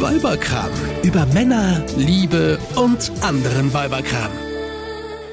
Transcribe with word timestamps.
Weiberkram. 0.00 0.70
Über 1.02 1.24
Männer, 1.26 1.82
Liebe 1.96 2.58
und 2.76 3.10
anderen 3.22 3.72
Weiberkram. 3.72 4.30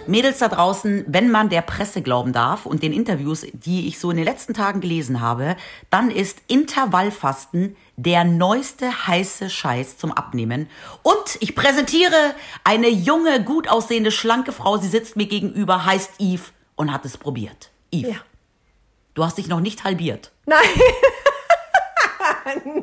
Mädels 0.08 0.39
da 0.39 0.47
draußen, 0.50 1.05
wenn 1.08 1.32
man 1.32 1.50
der 1.50 1.62
Presse 1.62 2.02
glauben 2.02 2.34
darf 2.34 2.65
und 2.65 2.84
den 2.84 2.91
Interviews, 2.94 3.46
die 3.54 3.88
ich 3.88 3.99
so 3.99 4.12
in 4.12 4.18
den 4.18 4.26
letzten 4.26 4.54
Tagen 4.54 4.81
gelesen 4.81 5.21
habe, 5.21 5.55
dann 5.89 6.12
ist 6.12 6.39
Intervallfasten 6.47 7.76
der 7.96 8.23
neueste 8.23 9.08
heiße 9.08 9.49
Scheiß 9.49 9.97
zum 9.97 10.12
Abnehmen. 10.12 10.70
Und 11.04 11.38
ich 11.40 11.56
präsentiere 11.56 12.34
eine 12.64 12.90
junge, 12.90 13.44
gut 13.44 13.70
aussehende, 13.70 14.12
schlanke 14.12 14.52
Frau. 14.52 14.78
Sie 14.78 14.90
sitzt 14.90 15.16
mir 15.16 15.28
gegenüber, 15.28 15.86
heißt 15.86 16.12
Eve 16.20 16.44
und 16.76 16.91
hat 16.91 17.05
es 17.05 17.18
probiert. 17.18 17.70
Eve, 17.91 18.09
Ja. 18.09 18.16
du 19.14 19.23
hast 19.23 19.38
dich 19.38 19.48
noch 19.48 19.59
nicht 19.62 19.84
halbiert. 19.84 20.32
Nein. 20.45 20.58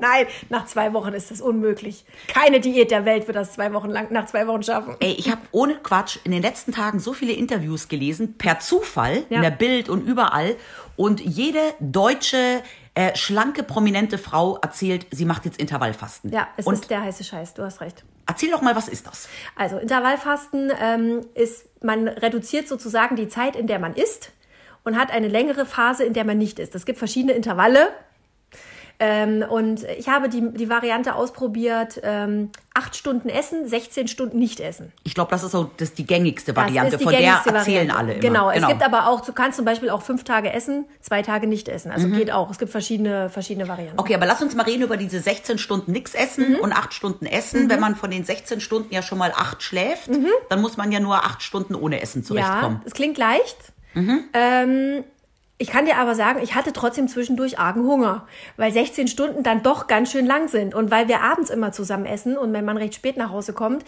Nein, 0.01 0.27
nach 0.48 0.67
zwei 0.67 0.93
Wochen 0.93 1.12
ist 1.12 1.30
das 1.30 1.41
unmöglich. 1.41 2.05
Keine 2.29 2.61
Diät 2.61 2.91
der 2.91 3.05
Welt 3.05 3.27
wird 3.27 3.37
das 3.37 3.52
zwei 3.52 3.73
Wochen 3.73 3.91
lang, 3.91 4.09
nach 4.11 4.27
zwei 4.27 4.47
Wochen 4.47 4.62
schaffen. 4.62 4.97
Ey, 5.01 5.12
ich 5.12 5.30
habe 5.30 5.41
ohne 5.52 5.74
Quatsch 5.77 6.19
in 6.24 6.33
den 6.33 6.43
letzten 6.43 6.73
Tagen 6.73 6.98
so 7.01 7.12
viele 7.12 7.33
Interviews 7.33 7.88
gelesen, 7.88 8.37
per 8.38 8.59
Zufall, 8.60 9.24
Ja. 9.29 9.37
in 9.37 9.43
der 9.43 9.51
Bild 9.51 9.88
und 9.88 10.07
überall. 10.07 10.57
Und 10.97 11.21
jede 11.21 11.60
deutsche, 11.80 12.62
äh, 12.95 13.15
schlanke, 13.16 13.62
prominente 13.62 14.19
Frau 14.19 14.57
erzählt, 14.59 15.07
sie 15.10 15.24
macht 15.24 15.45
jetzt 15.45 15.59
Intervallfasten. 15.60 16.32
Ja, 16.32 16.48
es 16.57 16.66
und 16.66 16.74
ist 16.74 16.91
der 16.91 17.02
heiße 17.02 17.24
Scheiß, 17.24 17.55
du 17.55 17.62
hast 17.62 17.80
recht. 17.80 18.05
erzähl 18.27 18.51
doch 18.51 18.62
mal, 18.62 18.74
was 18.77 18.88
ist 18.88 19.07
das? 19.07 19.29
Also 19.57 19.79
Intervallfasten 19.79 20.73
ähm, 20.80 21.21
ist, 21.35 21.66
man 21.82 22.09
reduziert 22.09 22.69
sozusagen 22.69 23.16
die 23.16 23.29
Zeit, 23.29 23.57
in 23.57 23.66
der 23.66 23.79
man 23.79 23.95
isst 23.95 24.32
und 24.85 24.98
hat 24.98 25.10
eine 25.10 25.29
längere 25.29 25.66
Phase, 25.66 26.05
in 26.05 26.12
der 26.15 26.24
man 26.24 26.38
nicht 26.38 26.59
isst. 26.59 26.74
Es 26.74 26.85
gibt 26.85 26.98
verschiedene 26.98 27.32
Intervalle. 27.32 27.88
Ähm, 29.02 29.42
und 29.48 29.82
ich 29.98 30.09
habe 30.10 30.28
die, 30.28 30.52
die 30.52 30.68
Variante 30.68 31.14
ausprobiert, 31.14 32.00
ähm, 32.04 32.50
acht 32.74 32.95
Stunden 32.95 33.30
essen, 33.30 33.66
16 33.66 34.09
Stunden 34.09 34.38
nicht 34.38 34.60
essen. 34.60 34.92
Ich 35.04 35.15
glaube, 35.15 35.30
das 35.30 35.42
ist 35.42 35.52
so 35.52 35.70
das 35.79 35.88
ist 35.88 35.98
die 35.98 36.07
gängigste 36.07 36.54
Variante, 36.54 36.98
die 36.98 37.04
von 37.04 37.12
der 37.12 37.23
gängigste 37.23 37.51
erzählen 37.51 37.88
Variante. 37.88 37.96
alle 37.96 38.12
immer. 38.12 38.20
Genau, 38.20 38.51
es 38.51 38.66
gibt 38.66 38.82
aber 38.82 39.09
auch, 39.09 39.23
du 39.23 39.32
kannst 39.32 39.57
zum 39.57 39.65
Beispiel 39.65 39.88
auch 39.88 40.02
fünf 40.02 40.23
Tage 40.24 40.52
essen, 40.52 40.84
zwei 41.01 41.23
Tage 41.23 41.46
nicht 41.46 41.68
essen. 41.68 41.90
Also 41.90 42.09
geht 42.09 42.30
auch. 42.30 42.51
Es 42.51 42.59
gibt 42.59 42.70
verschiedene, 42.70 43.30
verschiedene 43.30 43.66
Varianten. 43.68 43.98
Okay, 43.98 44.15
aber 44.15 44.26
lass 44.26 44.42
uns 44.42 44.54
mal 44.54 44.65
reden 44.65 44.82
über 44.82 44.98
diese 44.98 45.18
16 45.18 45.57
Stunden 45.59 45.92
nix 45.92 46.14
essen 46.14 46.51
Mhm. 46.52 46.57
und 46.60 46.73
8 46.73 46.92
Stunden 46.92 47.24
essen. 47.26 47.70
Wenn 47.70 47.80
man 47.80 47.96
von 47.96 48.10
den 48.10 48.24
16 48.24 48.60
Stunden 48.60 48.92
ja 48.95 49.02
schon 49.02 49.16
mal 49.18 49.32
8 49.35 49.62
schläft, 49.62 50.10
dann 50.51 50.60
muss 50.60 50.76
man 50.76 50.92
ja 50.92 51.01
nur 51.01 51.24
8 51.24 51.42
Stunden 51.42 51.74
ohne 51.74 52.02
Essen 52.02 52.18
Mhm. 52.20 52.37
Ja, 52.37 52.45
zurechtkommen. 52.45 52.82
es 52.85 52.92
klingt 52.92 53.16
leicht. 53.18 53.57
Ähm, 53.95 55.04
ich 55.61 55.69
kann 55.69 55.85
dir 55.85 55.99
aber 55.99 56.15
sagen, 56.15 56.41
ich 56.43 56.55
hatte 56.55 56.73
trotzdem 56.73 57.07
zwischendurch 57.07 57.59
argen 57.59 57.83
Hunger, 57.83 58.27
weil 58.57 58.73
16 58.73 59.09
Stunden 59.09 59.43
dann 59.43 59.63
doch 59.63 59.89
ganz 59.89 60.11
schön 60.11 60.25
lang 60.25 60.49
sind. 60.49 60.75
Und 60.75 60.91
weil 60.91 61.07
wir 61.07 61.21
abends 61.21 61.51
immer 61.51 61.71
zusammen 61.71 62.07
essen 62.07 62.39
und 62.39 62.51
mein 62.51 62.65
Mann 62.65 62.79
recht 62.79 62.95
spät 62.95 63.19
nach 63.19 63.29
Hause 63.30 63.53
kommt, 63.53 63.85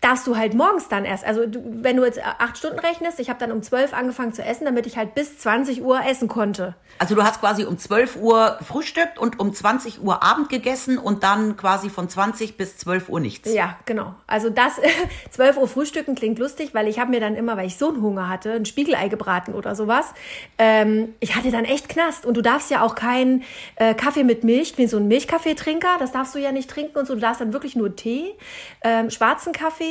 darfst 0.00 0.26
du 0.26 0.36
halt 0.36 0.54
morgens 0.54 0.88
dann 0.88 1.04
erst. 1.04 1.24
Also 1.24 1.46
du, 1.46 1.62
wenn 1.82 1.96
du 1.96 2.04
jetzt 2.04 2.20
acht 2.24 2.56
Stunden 2.56 2.78
rechnest, 2.78 3.20
ich 3.20 3.28
habe 3.28 3.38
dann 3.38 3.52
um 3.52 3.62
12 3.62 3.92
angefangen 3.92 4.32
zu 4.32 4.42
essen, 4.42 4.64
damit 4.64 4.86
ich 4.86 4.96
halt 4.96 5.14
bis 5.14 5.38
20 5.38 5.82
Uhr 5.82 6.00
essen 6.04 6.26
konnte. 6.26 6.74
Also 6.98 7.14
du 7.14 7.22
hast 7.22 7.40
quasi 7.40 7.64
um 7.64 7.76
12 7.76 8.16
Uhr 8.16 8.56
gefrühstückt 8.58 9.18
und 9.18 9.38
um 9.38 9.52
20 9.52 10.02
Uhr 10.02 10.22
Abend 10.22 10.48
gegessen 10.48 10.96
und 10.96 11.22
dann 11.22 11.56
quasi 11.56 11.90
von 11.90 12.08
20 12.08 12.56
bis 12.56 12.78
12 12.78 13.10
Uhr 13.10 13.20
nichts. 13.20 13.52
Ja, 13.52 13.76
genau. 13.84 14.14
Also 14.26 14.48
das 14.48 14.80
12 15.30 15.58
Uhr 15.58 15.68
Frühstücken 15.68 16.14
klingt 16.14 16.38
lustig, 16.38 16.70
weil 16.72 16.88
ich 16.88 16.98
habe 16.98 17.10
mir 17.10 17.20
dann 17.20 17.36
immer, 17.36 17.58
weil 17.58 17.66
ich 17.66 17.76
so 17.76 17.88
einen 17.88 18.00
Hunger 18.00 18.28
hatte, 18.28 18.52
ein 18.52 18.64
Spiegelei 18.64 19.08
gebraten 19.08 19.52
oder 19.52 19.74
sowas. 19.74 20.14
Ähm, 20.56 21.14
ich 21.20 21.36
hatte 21.36 21.50
dann 21.50 21.66
echt 21.66 21.90
Knast. 21.90 22.24
Und 22.24 22.36
du 22.38 22.42
darfst 22.42 22.70
ja 22.70 22.82
auch 22.82 22.94
keinen 22.94 23.44
äh, 23.76 23.92
Kaffee 23.94 24.24
mit 24.24 24.44
Milch, 24.44 24.78
wie 24.78 24.86
so 24.86 24.96
ein 24.96 25.08
Milchkaffeetrinker, 25.08 25.96
das 25.98 26.12
darfst 26.12 26.34
du 26.34 26.38
ja 26.38 26.52
nicht 26.52 26.70
trinken 26.70 26.98
und 26.98 27.06
so. 27.06 27.14
Du 27.14 27.20
darfst 27.20 27.42
dann 27.42 27.52
wirklich 27.52 27.76
nur 27.76 27.94
Tee, 27.96 28.34
ähm, 28.82 29.10
schwarzen 29.10 29.52
Kaffee 29.52 29.89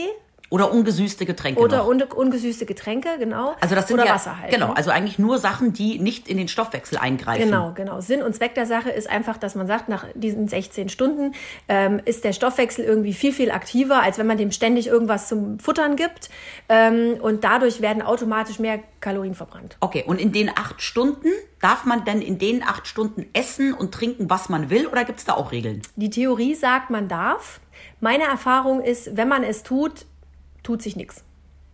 Oder 0.52 0.72
ungesüßte 0.73 1.25
Getränke 1.25 1.61
oder 1.61 1.88
un 1.88 2.02
ungesüßte 2.02 2.66
Getränke, 2.66 3.10
genau. 3.20 3.55
Also 3.61 3.76
das 3.76 3.87
sind 3.87 3.98
oder 3.99 4.08
ja, 4.08 4.15
Wasser 4.15 4.39
halt. 4.39 4.52
Genau, 4.52 4.70
ne? 4.70 4.77
also 4.77 4.89
eigentlich 4.89 5.20
nur 5.20 5.37
Sachen, 5.37 5.73
die 5.73 5.99
nicht 5.99 6.27
in 6.27 6.37
den 6.37 6.48
Stoffwechsel 6.48 6.98
eingreifen. 6.98 7.45
Genau, 7.45 7.71
genau. 7.73 8.02
Sinn 8.02 8.23
und 8.23 8.36
Zweck 8.36 8.55
der 8.55 8.65
Sache 8.65 8.89
ist 8.89 9.08
einfach, 9.08 9.38
dass 9.38 9.54
man 9.54 9.67
sagt, 9.67 9.89
nach 9.89 10.05
diesen 10.15 10.48
16 10.48 10.89
Stunden 10.89 11.36
ähm, 11.67 12.02
ist 12.05 12.23
der 12.23 12.33
Stoffwechsel 12.33 12.83
irgendwie 12.83 13.14
viel, 13.14 13.32
viel 13.32 13.52
aktiver, 13.52 14.02
als 14.02 14.17
wenn 14.17 14.26
man 14.26 14.38
dem 14.38 14.52
ständig 14.52 14.88
irgendwas 14.88 15.27
zum 15.27 15.59
Futtern 15.59 15.95
gibt. 15.95 16.30
Ähm, 16.67 17.17
und 17.21 17.43
dadurch 17.43 17.82
werden 17.82 18.02
automatisch 18.02 18.58
mehr 18.58 18.80
Kalorien 19.02 19.36
verbrannt. 19.36 19.77
Okay, 19.82 20.04
und 20.08 20.20
in 20.20 20.32
den 20.32 20.49
acht 20.49 20.82
Stunden, 20.82 21.30
darf 21.61 21.86
man 21.86 22.05
denn 22.05 22.23
in 22.23 22.39
den 22.39 22.64
acht 22.64 22.88
Stunden 22.88 23.27
essen 23.33 23.73
und 23.76 23.93
trinken, 23.93 24.30
was 24.32 24.49
man 24.49 24.71
will, 24.71 24.88
oder 24.88 25.05
gibt 25.05 25.20
es 25.20 25.26
da 25.26 25.33
auch 25.33 25.52
Regeln? 25.52 25.83
Die 25.95 26.09
Theorie 26.09 26.55
sagt, 26.55 26.89
man 26.89 27.08
darf. 27.08 27.59
Meine 27.99 28.23
Erfahrung 28.23 28.82
ist, 28.82 29.15
wenn 29.15 29.27
man 29.27 29.43
es 29.43 29.64
tut, 29.64 30.05
tut 30.69 30.83
sich 30.83 30.95
nichts. 30.95 31.23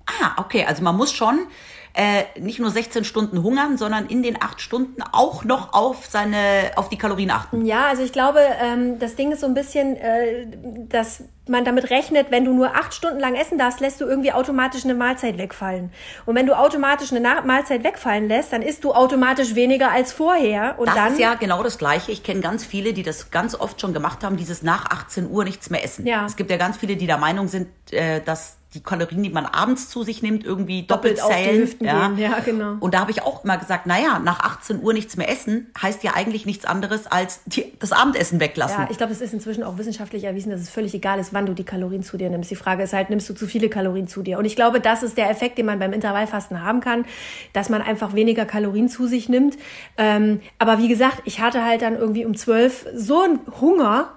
Ah, 0.05 0.35
okay, 0.37 0.63
also 0.65 0.81
man 0.81 0.95
muss 0.95 1.11
schon 1.11 1.47
äh, 1.93 2.23
nicht 2.39 2.59
nur 2.59 2.69
16 2.69 3.03
Stunden 3.03 3.43
hungern, 3.43 3.77
sondern 3.77 4.05
in 4.07 4.21
den 4.23 4.41
acht 4.41 4.61
Stunden 4.61 5.01
auch 5.11 5.43
noch 5.43 5.73
auf 5.73 6.05
seine, 6.05 6.71
auf 6.75 6.89
die 6.89 6.97
Kalorien 6.97 7.31
achten. 7.31 7.65
Ja, 7.65 7.87
also 7.87 8.03
ich 8.03 8.13
glaube, 8.13 8.39
ähm, 8.61 8.99
das 8.99 9.15
Ding 9.15 9.31
ist 9.31 9.41
so 9.41 9.47
ein 9.47 9.53
bisschen, 9.53 9.95
äh, 9.95 10.47
dass 10.89 11.23
man 11.47 11.63
damit 11.63 11.89
rechnet, 11.89 12.31
wenn 12.31 12.43
du 12.43 12.53
nur 12.53 12.75
acht 12.75 12.93
Stunden 12.93 13.19
lang 13.19 13.35
essen 13.35 13.57
darfst, 13.57 13.79
lässt 13.79 14.01
du 14.01 14.05
irgendwie 14.05 14.31
automatisch 14.31 14.83
eine 14.83 14.93
Mahlzeit 14.95 15.37
wegfallen. 15.37 15.91
Und 16.25 16.35
wenn 16.35 16.45
du 16.47 16.57
automatisch 16.57 17.11
eine 17.11 17.21
Na 17.21 17.41
Mahlzeit 17.41 17.83
wegfallen 17.83 18.27
lässt, 18.27 18.51
dann 18.51 18.61
isst 18.61 18.83
du 18.83 18.93
automatisch 18.93 19.55
weniger 19.55 19.91
als 19.91 20.11
vorher. 20.11 20.75
Und 20.77 20.87
Das 20.87 20.95
dann 20.95 21.13
ist 21.13 21.19
ja 21.19 21.35
genau 21.35 21.63
das 21.63 21.77
Gleiche. 21.77 22.11
Ich 22.11 22.23
kenne 22.23 22.41
ganz 22.41 22.65
viele, 22.65 22.93
die 22.93 23.03
das 23.03 23.31
ganz 23.31 23.55
oft 23.55 23.79
schon 23.79 23.93
gemacht 23.93 24.23
haben, 24.23 24.37
dieses 24.37 24.63
nach 24.63 24.89
18 24.89 25.29
Uhr 25.29 25.43
nichts 25.43 25.69
mehr 25.69 25.83
essen. 25.83 26.05
Ja. 26.05 26.25
Es 26.25 26.35
gibt 26.35 26.49
ja 26.51 26.57
ganz 26.57 26.77
viele, 26.77 26.95
die 26.95 27.07
der 27.07 27.17
Meinung 27.17 27.47
sind, 27.47 27.67
äh, 27.91 28.21
dass 28.21 28.57
die 28.75 28.83
Kalorien, 28.83 29.23
die 29.23 29.29
man 29.29 29.45
abends 29.45 29.89
zu 29.89 30.03
sich 30.03 30.21
nimmt, 30.21 30.43
irgendwie 30.43 30.83
doppelt, 30.83 31.19
Doppelt 31.19 31.23
auf 31.23 31.35
die 31.35 31.43
zählen. 31.43 31.61
Hüften 31.61 31.87
gehen. 31.87 32.17
Ja, 32.17 32.39
genau. 32.39 32.75
Und 32.79 32.93
da 32.93 32.99
habe 32.99 33.11
ich 33.11 33.21
auch 33.21 33.43
immer 33.43 33.57
gesagt, 33.57 33.85
naja, 33.85 34.19
nach 34.19 34.39
18 34.41 34.81
Uhr 34.81 34.93
nichts 34.93 35.17
mehr 35.17 35.29
essen, 35.29 35.67
heißt 35.81 36.03
ja 36.03 36.13
eigentlich 36.15 36.45
nichts 36.45 36.65
anderes 36.65 37.07
als 37.07 37.41
die, 37.45 37.71
das 37.79 37.91
Abendessen 37.91 38.39
weglassen. 38.39 38.81
Ja, 38.81 38.87
ich 38.91 38.97
glaube, 38.97 39.13
es 39.13 39.21
ist 39.21 39.33
inzwischen 39.33 39.63
auch 39.63 39.77
wissenschaftlich 39.77 40.25
erwiesen, 40.25 40.51
dass 40.51 40.61
es 40.61 40.69
völlig 40.69 40.93
egal 40.93 41.19
ist, 41.19 41.33
wann 41.33 41.45
du 41.45 41.53
die 41.53 41.63
Kalorien 41.63 42.03
zu 42.03 42.17
dir 42.17 42.29
nimmst. 42.29 42.51
Die 42.51 42.55
Frage 42.55 42.83
ist 42.83 42.93
halt, 42.93 43.09
nimmst 43.09 43.29
du 43.29 43.33
zu 43.33 43.47
viele 43.47 43.69
Kalorien 43.69 44.07
zu 44.07 44.21
dir? 44.21 44.37
Und 44.37 44.45
ich 44.45 44.55
glaube, 44.55 44.79
das 44.79 45.03
ist 45.03 45.17
der 45.17 45.29
Effekt, 45.29 45.57
den 45.57 45.65
man 45.65 45.79
beim 45.79 45.93
Intervallfasten 45.93 46.63
haben 46.63 46.81
kann, 46.81 47.05
dass 47.53 47.69
man 47.69 47.81
einfach 47.81 48.13
weniger 48.13 48.45
Kalorien 48.45 48.89
zu 48.89 49.07
sich 49.07 49.29
nimmt. 49.29 49.57
Ähm, 49.97 50.41
aber 50.59 50.77
wie 50.79 50.87
gesagt, 50.87 51.21
ich 51.25 51.39
hatte 51.39 51.63
halt 51.63 51.81
dann 51.81 51.95
irgendwie 51.95 52.25
um 52.25 52.35
zwölf 52.35 52.85
so 52.93 53.21
einen 53.21 53.39
Hunger, 53.61 54.14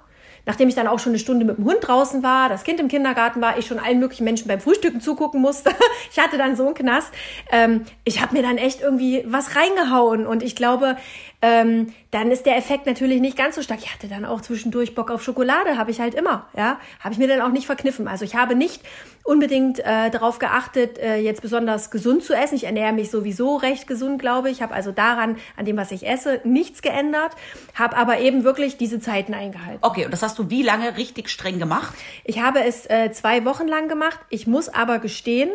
Nachdem 0.49 0.71
ich 0.71 0.75
dann 0.75 0.87
auch 0.87 0.99
schon 0.99 1.11
eine 1.11 1.19
Stunde 1.19 1.45
mit 1.45 1.59
dem 1.59 1.67
Hund 1.67 1.77
draußen 1.83 2.23
war, 2.23 2.49
das 2.49 2.65
Kind 2.65 2.81
im 2.81 2.89
Kindergarten 2.89 3.43
war, 3.43 3.59
ich 3.59 3.67
schon 3.67 3.79
allen 3.79 3.99
möglichen 3.99 4.25
Menschen 4.25 4.49
beim 4.49 4.61
Frühstücken 4.61 5.03
zugucken 5.03 5.43
musste. 5.43 5.73
ich 6.11 6.19
hatte 6.19 6.39
dann 6.39 6.57
so 6.57 6.65
einen 6.65 6.75
Knast. 6.75 7.13
Ähm, 7.53 7.83
ich 8.05 8.23
habe 8.23 8.35
mir 8.35 8.43
dann 8.43 8.57
echt 8.57 8.81
irgendwie 8.81 9.25
was 9.27 9.57
reingehauen 9.57 10.27
und 10.27 10.43
ich 10.43 10.57
glaube, 10.57 10.97
ähm, 11.43 11.93
dann 12.11 12.31
ist 12.31 12.47
der 12.47 12.57
Effekt 12.57 12.87
natürlich 12.87 13.21
nicht 13.21 13.37
ganz 13.37 13.57
so 13.57 13.63
stark. 13.63 13.81
Ich 13.81 13.93
hatte 13.93 14.09
dann 14.09 14.25
auch 14.25 14.41
zwischendurch 14.41 14.95
Bock 14.95 15.11
auf 15.11 15.23
Schokolade, 15.23 15.77
habe 15.77 15.91
ich 15.91 16.01
halt 16.01 16.15
immer, 16.15 16.49
ja, 16.57 16.81
habe 17.01 17.13
ich 17.13 17.19
mir 17.19 17.29
dann 17.29 17.43
auch 17.43 17.51
nicht 17.51 17.67
verkniffen. 17.67 18.09
Also 18.09 18.25
ich 18.25 18.35
habe 18.35 18.55
nicht 18.55 18.81
unbedingt 19.29 19.79
äh, 19.81 20.11
darauf 20.11 20.39
geachtet, 20.39 20.99
äh, 20.99 21.17
jetzt 21.17 21.43
besonders 21.43 21.91
gesund 21.91 22.25
zu 22.25 22.33
essen. 22.33 22.55
Ich 22.55 22.65
ernähre 22.65 22.95
mich 22.95 23.11
sowieso 23.11 23.57
recht 23.57 23.87
gesund, 23.87 24.19
glaube 24.19 24.49
ich. 24.49 24.63
Habe 24.63 24.73
also 24.73 24.91
daran, 24.91 25.37
an 25.57 25.67
dem, 25.67 25.77
was 25.77 25.93
ich 25.93 26.09
esse, 26.09 26.41
nichts 26.45 26.81
geändert, 26.81 27.33
habe 27.75 27.97
aber 27.99 28.21
eben 28.21 28.43
wirklich 28.43 28.79
diese 28.79 29.01
Zeiten 29.01 29.35
eingehalten. 29.35 29.81
Okay, 29.83 30.07
und 30.07 30.13
das 30.13 30.23
hast 30.23 30.38
du 30.38 30.38
wie 30.50 30.62
lange 30.62 30.97
richtig 30.97 31.28
streng 31.28 31.59
gemacht? 31.59 31.94
Ich 32.25 32.41
habe 32.41 32.65
es 32.65 32.88
äh, 32.88 33.10
zwei 33.12 33.44
Wochen 33.44 33.69
lang 33.69 33.88
gemacht. 33.88 34.19
Ich 34.31 34.47
muss 34.47 34.69
aber 34.69 34.99
gestehen, 34.99 35.50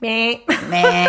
meh, 0.00 0.38
Mäh. 0.70 1.08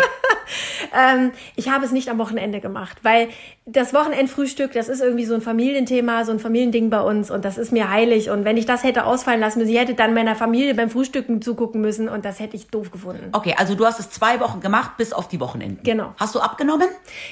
ähm, 0.94 1.32
ich 1.56 1.70
habe 1.70 1.84
es 1.84 1.92
nicht 1.92 2.08
am 2.08 2.18
Wochenende 2.18 2.60
gemacht, 2.60 2.98
weil 3.02 3.28
das 3.64 3.94
Wochenendfrühstück, 3.94 4.72
das 4.72 4.88
ist 4.88 5.00
irgendwie 5.00 5.24
so 5.24 5.34
ein 5.34 5.40
Familienthema, 5.40 6.24
so 6.24 6.32
ein 6.32 6.38
Familiending 6.38 6.90
bei 6.90 7.00
uns 7.00 7.30
und 7.30 7.44
das 7.44 7.58
ist 7.58 7.72
mir 7.72 7.90
heilig. 7.90 8.30
Und 8.30 8.44
wenn 8.44 8.56
ich 8.56 8.66
das 8.66 8.84
hätte 8.84 9.04
ausfallen 9.04 9.40
lassen 9.40 9.58
müssen, 9.58 9.72
ich 9.72 9.78
hätte 9.78 9.94
dann 9.94 10.14
meiner 10.14 10.34
Familie 10.34 10.74
beim 10.74 10.90
Frühstücken 10.90 11.42
zugucken 11.42 11.80
müssen 11.80 12.08
und 12.08 12.24
das 12.24 12.40
hätte 12.40 12.56
ich 12.56 12.68
doof 12.68 12.90
gefunden. 12.90 13.28
Okay, 13.32 13.54
also 13.56 13.74
du 13.74 13.86
hast 13.86 14.00
es 14.00 14.10
zwei 14.10 14.40
Wochen 14.40 14.60
gemacht, 14.60 14.96
bis 14.96 15.12
auf 15.12 15.28
die 15.28 15.40
Wochenenden. 15.40 15.82
Genau. 15.84 16.14
Hast 16.18 16.34
du 16.34 16.40
abgenommen? 16.40 16.88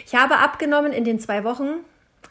Ich 0.07 0.15
habe 0.15 0.39
abgenommen 0.39 0.93
in 0.93 1.05
den 1.05 1.21
zwei 1.21 1.45
Wochen, 1.45 1.69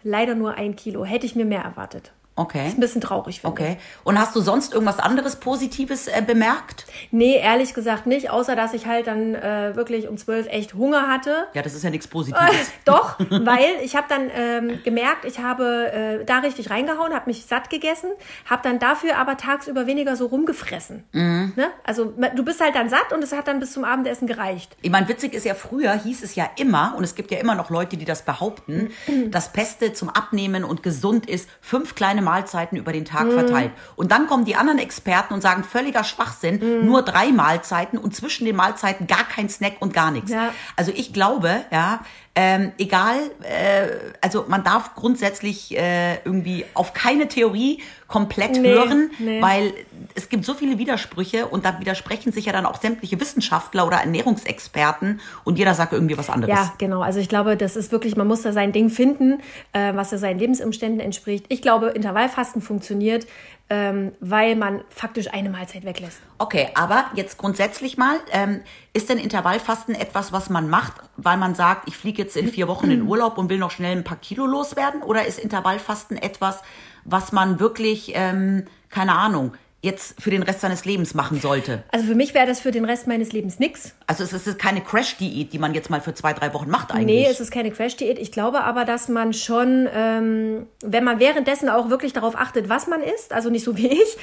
leider 0.04 0.36
nur 0.36 0.56
ein 0.56 0.76
Kilo. 0.76 1.06
Hätte 1.06 1.26
ich 1.26 1.36
mir 1.36 1.46
mehr 1.46 1.62
erwartet. 1.62 2.12
Okay. 2.40 2.70
Ist 2.70 2.78
ein 2.78 2.80
bisschen 2.80 3.02
traurig, 3.02 3.42
finde 3.42 3.62
ich. 3.62 3.68
Okay. 3.68 3.78
Und 4.06 4.18
hast 4.18 4.34
du 4.34 4.40
sonst 4.40 4.74
irgendwas 4.74 5.00
anderes 5.00 5.36
Positives 5.36 6.08
äh, 6.08 6.24
bemerkt? 6.26 6.86
Nee, 7.12 7.36
ehrlich 7.38 7.74
gesagt 7.74 8.08
nicht, 8.08 8.30
außer 8.30 8.56
dass 8.56 8.74
ich 8.74 8.86
halt 8.86 9.08
dann 9.08 9.36
äh, 9.36 9.76
wirklich 9.76 10.08
um 10.08 10.18
zwölf 10.18 10.48
echt 10.48 10.74
Hunger 10.74 11.10
hatte. 11.10 11.48
Ja, 11.54 11.62
das 11.62 11.74
ist 11.74 11.84
ja 11.84 11.90
nichts 11.90 12.08
Positives. 12.08 12.72
Doch, 12.86 13.20
weil 13.30 13.66
ich 13.84 13.98
habe 13.98 14.06
dann 14.08 14.30
ähm, 14.34 14.80
gemerkt, 14.86 15.26
ich 15.26 15.40
habe 15.40 16.22
äh, 16.22 16.26
da 16.26 16.40
richtig 16.40 16.70
reingehauen, 16.70 17.14
habe 17.14 17.26
mich 17.26 17.46
satt 17.46 17.70
gegessen, 17.70 18.10
habe 18.50 18.62
dann 18.64 18.80
dafür 18.80 19.18
aber 19.18 19.36
tagsüber 19.36 19.86
weniger 19.86 20.16
so 20.16 20.28
rumgefressen. 20.28 21.04
Mhm. 21.12 21.52
Ne? 21.58 21.68
Also 21.84 22.14
du 22.36 22.46
bist 22.46 22.62
halt 22.62 22.76
dann 22.76 22.88
satt 22.88 23.12
und 23.12 23.22
es 23.22 23.34
hat 23.34 23.50
dann 23.50 23.60
bis 23.60 23.74
zum 23.74 23.84
Abendessen 23.84 24.28
gereicht. 24.28 24.78
Ich 24.82 24.92
meine, 24.92 25.10
witzig 25.10 25.34
ist 25.34 25.46
ja, 25.46 25.56
früher 25.56 25.92
hieß 25.92 26.24
es 26.24 26.36
ja 26.36 26.50
immer, 26.56 26.94
und 26.96 27.04
es 27.04 27.16
gibt 27.16 27.32
ja 27.32 27.40
immer 27.40 27.56
noch 27.56 27.70
Leute, 27.70 27.98
die 27.98 28.06
das 28.06 28.22
behaupten, 28.22 28.92
das 29.28 29.52
Beste 29.52 29.92
zum 29.92 30.10
Abnehmen 30.10 30.64
und 30.64 30.84
gesund 30.84 31.28
ist, 31.28 31.50
fünf 31.60 31.96
kleine 31.96 32.22
Mahlzeiten 32.30 32.78
über 32.78 32.92
den 32.92 33.06
Tag 33.06 33.32
verteilt. 33.32 33.72
Und 33.96 34.12
dann 34.12 34.28
kommen 34.28 34.46
die 34.46 34.56
anderen 34.56 34.78
Experten 34.78 35.34
und 35.34 35.42
sagen, 35.42 35.64
völliger 35.64 36.04
Schwachsinn, 36.04 36.86
nur 36.86 37.02
drei 37.02 37.32
Mahlzeiten 37.32 37.98
und 37.98 38.16
zwischen 38.16 38.46
den 38.46 38.56
Mahlzeiten 38.56 39.08
gar 39.08 39.24
kein 39.24 39.50
Snack 39.50 39.78
und 39.80 39.94
gar 39.94 40.12
nichts. 40.12 40.32
Ja. 40.32 40.54
Also 40.76 40.92
ich 40.96 41.12
glaube, 41.12 41.62
ja, 41.72 42.02
ähm, 42.36 42.72
egal, 42.78 43.18
äh, 43.42 43.88
also 44.22 44.46
man 44.48 44.64
darf 44.64 44.96
grundsätzlich 44.96 45.76
äh, 45.76 46.24
irgendwie 46.24 46.64
auf 46.74 46.94
keine 46.94 47.28
Theorie 47.28 47.82
komplett 48.08 48.54
Nee, 48.54 48.72
hören, 48.72 49.12
nee. 49.20 49.42
weil 49.42 49.74
es 50.16 50.30
gibt 50.30 50.46
so 50.46 50.54
viele 50.54 50.78
Widersprüche 50.78 51.48
und 51.48 51.66
da 51.66 51.80
widersprechen 51.80 52.32
sich 52.32 52.46
ja 52.46 52.54
dann 52.54 52.66
auch 52.66 52.80
sämtliche 52.80 53.20
Wissenschaftler 53.20 53.86
oder 53.86 53.98
Ernährungsexperten 53.98 55.20
und 55.44 55.60
jeder 55.60 55.74
sagt 55.74 55.92
irgendwie 55.92 56.18
was 56.18 56.30
anderes. 56.30 56.56
Ja, 56.56 56.74
genau. 56.78 57.02
Also 57.02 57.20
ich 57.20 57.30
glaube, 57.30 57.58
das 57.58 57.76
ist 57.76 57.92
wirklich, 57.92 58.16
man 58.16 58.28
muss 58.28 58.42
da 58.42 58.54
sein 58.54 58.72
Ding 58.72 58.90
finden, 58.90 59.42
äh, 59.74 59.94
was 59.96 60.12
ja 60.12 60.18
seinen 60.18 60.40
Lebensumständen 60.40 61.02
entspricht. 61.02 61.46
Ich 61.50 61.62
glaube, 61.62 61.90
Intervallfasten 62.20 62.62
funktioniert, 62.62 63.28
ähm, 63.70 64.12
weil 64.20 64.56
man 64.56 64.84
faktisch 64.90 65.32
eine 65.32 65.50
Mahlzeit 65.50 65.86
weglässt. 65.86 66.20
Okay, 66.38 66.70
aber 66.74 67.06
jetzt 67.16 67.38
grundsätzlich 67.38 67.98
mal, 67.98 68.18
ähm, 68.32 68.62
ist 68.94 69.10
denn 69.10 69.18
Intervallfasten 69.18 69.96
etwas, 69.96 70.32
was 70.34 70.50
man 70.50 70.70
macht, 70.70 70.96
weil 71.18 71.38
man 71.38 71.56
sagt, 71.56 71.88
ich 71.88 71.96
fliege 71.96 72.22
jetzt 72.22 72.36
in 72.36 72.48
vier 72.50 72.68
Wochen 72.68 72.92
in 72.92 73.02
Urlaub 73.08 73.38
und 73.38 73.50
will 73.50 73.58
noch 73.58 73.72
schnell 73.72 73.96
ein 73.96 74.04
paar 74.04 74.18
Kilo 74.18 74.46
loswerden? 74.46 75.02
Oder 75.02 75.26
ist 75.26 75.40
Intervallfasten 75.40 76.18
etwas, 76.18 76.62
was 77.06 77.32
man 77.32 77.60
wirklich, 77.60 78.12
ähm, 78.16 78.66
keine 78.90 79.14
Ahnung, 79.14 79.54
jetzt 79.82 80.22
für 80.22 80.30
den 80.30 80.44
Rest 80.44 80.60
seines 80.60 80.84
Lebens 80.84 81.14
machen 81.14 81.40
sollte? 81.40 81.84
Also 81.92 82.06
für 82.06 82.16
mich 82.16 82.34
wäre 82.34 82.46
das 82.46 82.60
für 82.60 82.72
den 82.72 82.84
Rest 82.84 83.08
meines 83.08 83.32
Lebens 83.32 83.60
nix. 83.60 83.94
Also 84.08 84.24
es 84.24 84.34
ist 84.34 84.60
keine 84.60 84.82
Crash-Diät, 84.82 85.54
die 85.54 85.60
man 85.60 85.74
jetzt 85.74 85.90
mal 85.90 86.02
für 86.02 86.14
zwei, 86.14 86.34
drei 86.34 86.54
Wochen 86.54 86.70
macht 86.70 86.92
eigentlich. 86.92 87.06
Nee, 87.06 87.28
es 87.30 87.40
ist 87.40 87.50
keine 87.50 87.72
Crash-Diät. 87.72 88.20
Ich 88.20 88.34
glaube 88.34 88.64
aber, 88.66 88.84
dass 88.84 89.08
man 89.08 89.32
schon, 89.32 89.88
ähm, 89.94 90.68
wenn 90.84 91.06
man 91.06 91.20
währenddessen 91.20 91.70
auch 91.70 91.90
wirklich 91.90 92.12
darauf 92.12 92.36
achtet, 92.36 92.68
was 92.68 92.88
man 92.88 93.02
isst, 93.02 93.32
also 93.32 93.50
nicht 93.50 93.64
so 93.64 93.78
wie 93.78 93.88
ich, 93.88 94.18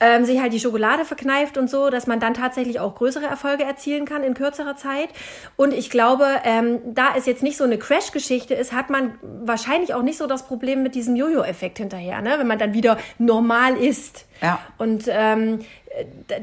ähm, 0.00 0.24
sich 0.24 0.40
halt 0.40 0.54
die 0.54 0.60
Schokolade 0.60 1.04
verkneift 1.04 1.58
und 1.58 1.68
so, 1.68 1.90
dass 1.90 2.06
man 2.06 2.18
dann 2.18 2.32
tatsächlich 2.32 2.80
auch 2.80 2.94
größere 2.94 3.26
Erfolge 3.26 3.64
erzielen 3.64 4.06
kann 4.06 4.24
in 4.24 4.32
kürzerer 4.32 4.76
Zeit. 4.76 5.10
Und 5.56 5.74
ich 5.74 5.90
glaube, 5.90 6.24
ähm, 6.44 6.78
da 6.94 7.08
es 7.16 7.26
jetzt 7.26 7.42
nicht 7.42 7.58
so 7.58 7.64
eine 7.64 7.76
Crash-Geschichte 7.76 8.54
ist, 8.54 8.72
hat 8.72 8.88
man 8.88 9.18
wahrscheinlich 9.22 9.92
auch 9.92 10.02
nicht 10.02 10.16
so 10.16 10.26
das 10.26 10.46
Problem 10.46 10.82
mit 10.82 10.94
diesem 10.94 11.16
Jojo-Effekt 11.16 11.76
hinterher, 11.76 12.22
ne? 12.22 12.36
wenn 12.38 12.46
man 12.46 12.58
dann 12.58 12.72
wieder 12.72 12.96
normal 13.18 13.76
isst. 13.76 14.26
Ja. 14.42 14.58
Und 14.78 15.04
ähm, 15.08 15.60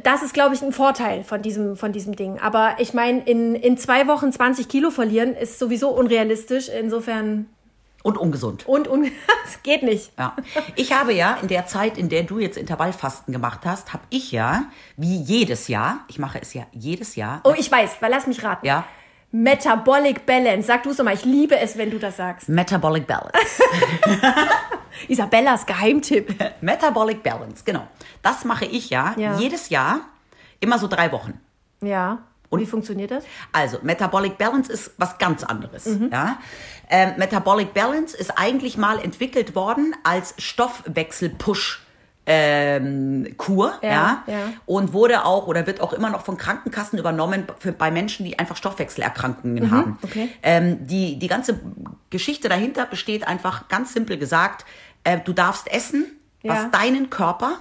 das 0.03 0.23
ist, 0.23 0.33
glaube 0.33 0.55
ich, 0.55 0.61
ein 0.61 0.71
Vorteil 0.71 1.23
von 1.23 1.41
diesem, 1.41 1.75
von 1.75 1.91
diesem 1.91 2.15
Ding. 2.15 2.39
Aber 2.39 2.75
ich 2.79 2.93
meine, 2.93 3.21
in, 3.21 3.55
in 3.55 3.77
zwei 3.77 4.07
Wochen 4.07 4.31
20 4.31 4.67
Kilo 4.69 4.89
verlieren 4.91 5.35
ist 5.35 5.59
sowieso 5.59 5.89
unrealistisch. 5.89 6.69
Insofern 6.69 7.47
Und 8.03 8.17
ungesund. 8.17 8.67
und 8.67 8.87
un 8.87 9.05
es 9.45 9.61
geht 9.63 9.83
nicht. 9.83 10.11
Ja. 10.17 10.35
Ich 10.75 10.93
habe 10.93 11.13
ja 11.13 11.37
in 11.41 11.47
der 11.49 11.65
Zeit, 11.67 11.97
in 11.97 12.09
der 12.09 12.23
du 12.23 12.39
jetzt 12.39 12.57
Intervallfasten 12.57 13.33
gemacht 13.33 13.61
hast, 13.65 13.91
habe 13.91 14.03
ich 14.09 14.31
ja, 14.31 14.63
wie 14.95 15.17
jedes 15.17 15.67
Jahr, 15.67 15.99
ich 16.07 16.19
mache 16.19 16.39
es 16.41 16.53
ja 16.53 16.63
jedes 16.71 17.15
Jahr, 17.15 17.41
Oh, 17.43 17.53
ich 17.57 17.69
weiß, 17.71 17.97
weil 17.99 18.11
lass 18.11 18.25
mich 18.27 18.43
raten. 18.43 18.65
ja, 18.65 18.85
Metabolic 19.31 20.25
Balance. 20.25 20.67
Sag 20.67 20.83
du 20.83 20.89
es 20.89 20.97
doch 20.97 21.03
mal. 21.05 21.13
Ich 21.13 21.25
liebe 21.25 21.57
es, 21.57 21.77
wenn 21.77 21.91
du 21.91 21.99
das 21.99 22.17
sagst. 22.17 22.49
Metabolic 22.49 23.05
Balance. 23.05 23.31
Isabellas 25.07 25.65
Geheimtipp. 25.65 26.33
Metabolic 26.61 27.21
Balance, 27.23 27.63
genau. 27.63 27.87
Das 28.21 28.43
mache 28.45 28.65
ich 28.65 28.89
ja, 28.89 29.13
Ja. 29.17 29.37
jedes 29.37 29.69
Jahr, 29.69 30.01
immer 30.59 30.77
so 30.79 30.87
drei 30.87 31.11
Wochen. 31.11 31.39
Ja. 31.81 32.19
Und 32.49 32.59
wie 32.61 32.65
funktioniert 32.65 33.11
das? 33.11 33.23
Also, 33.51 33.77
Metabolic 33.83 34.37
Balance 34.39 34.71
ist 34.71 34.91
was 34.97 35.17
ganz 35.19 35.43
anderes. 35.43 35.85
Mhm. 35.85 36.09
Ja? 36.11 36.39
Ähm, 36.89 37.13
Metabolic 37.17 37.73
Balance 37.75 38.17
ist 38.17 38.31
eigentlich 38.37 38.75
mal 38.77 38.99
entwickelt 38.99 39.53
worden 39.55 39.95
als 40.03 40.33
Stoffwechsel-Push. 40.39 41.85
Ähm, 42.31 43.33
Kur, 43.37 43.73
ja, 43.81 43.89
Ja, 43.89 44.23
ja. 44.27 44.39
und 44.67 44.93
wurde 44.93 45.25
auch 45.25 45.47
oder 45.47 45.65
wird 45.65 45.81
auch 45.81 45.93
immer 45.93 46.11
noch 46.11 46.23
von 46.23 46.37
Krankenkassen 46.37 46.99
übernommen 46.99 47.47
für, 47.57 47.71
bei 47.71 47.89
Menschen, 47.89 48.23
die 48.23 48.37
einfach 48.37 48.55
Stoffwechselerkrankungen 48.55 49.71
haben. 49.71 49.91
Mhm, 49.91 49.97
okay. 50.03 50.29
Ähm, 50.43 50.85
die, 50.85 51.17
die 51.17 51.27
ganze 51.27 51.59
Geschichte 52.11 52.47
dahinter 52.47 52.85
besteht 52.85 53.27
einfach 53.27 53.67
ganz 53.67 53.93
simpel 53.93 54.19
gesagt, 54.19 54.65
äh, 55.03 55.17
du 55.25 55.33
darfst 55.33 55.67
essen, 55.71 56.05
was 56.43 56.57
Ja. 56.57 56.69
deinen 56.69 57.09
Körper 57.09 57.53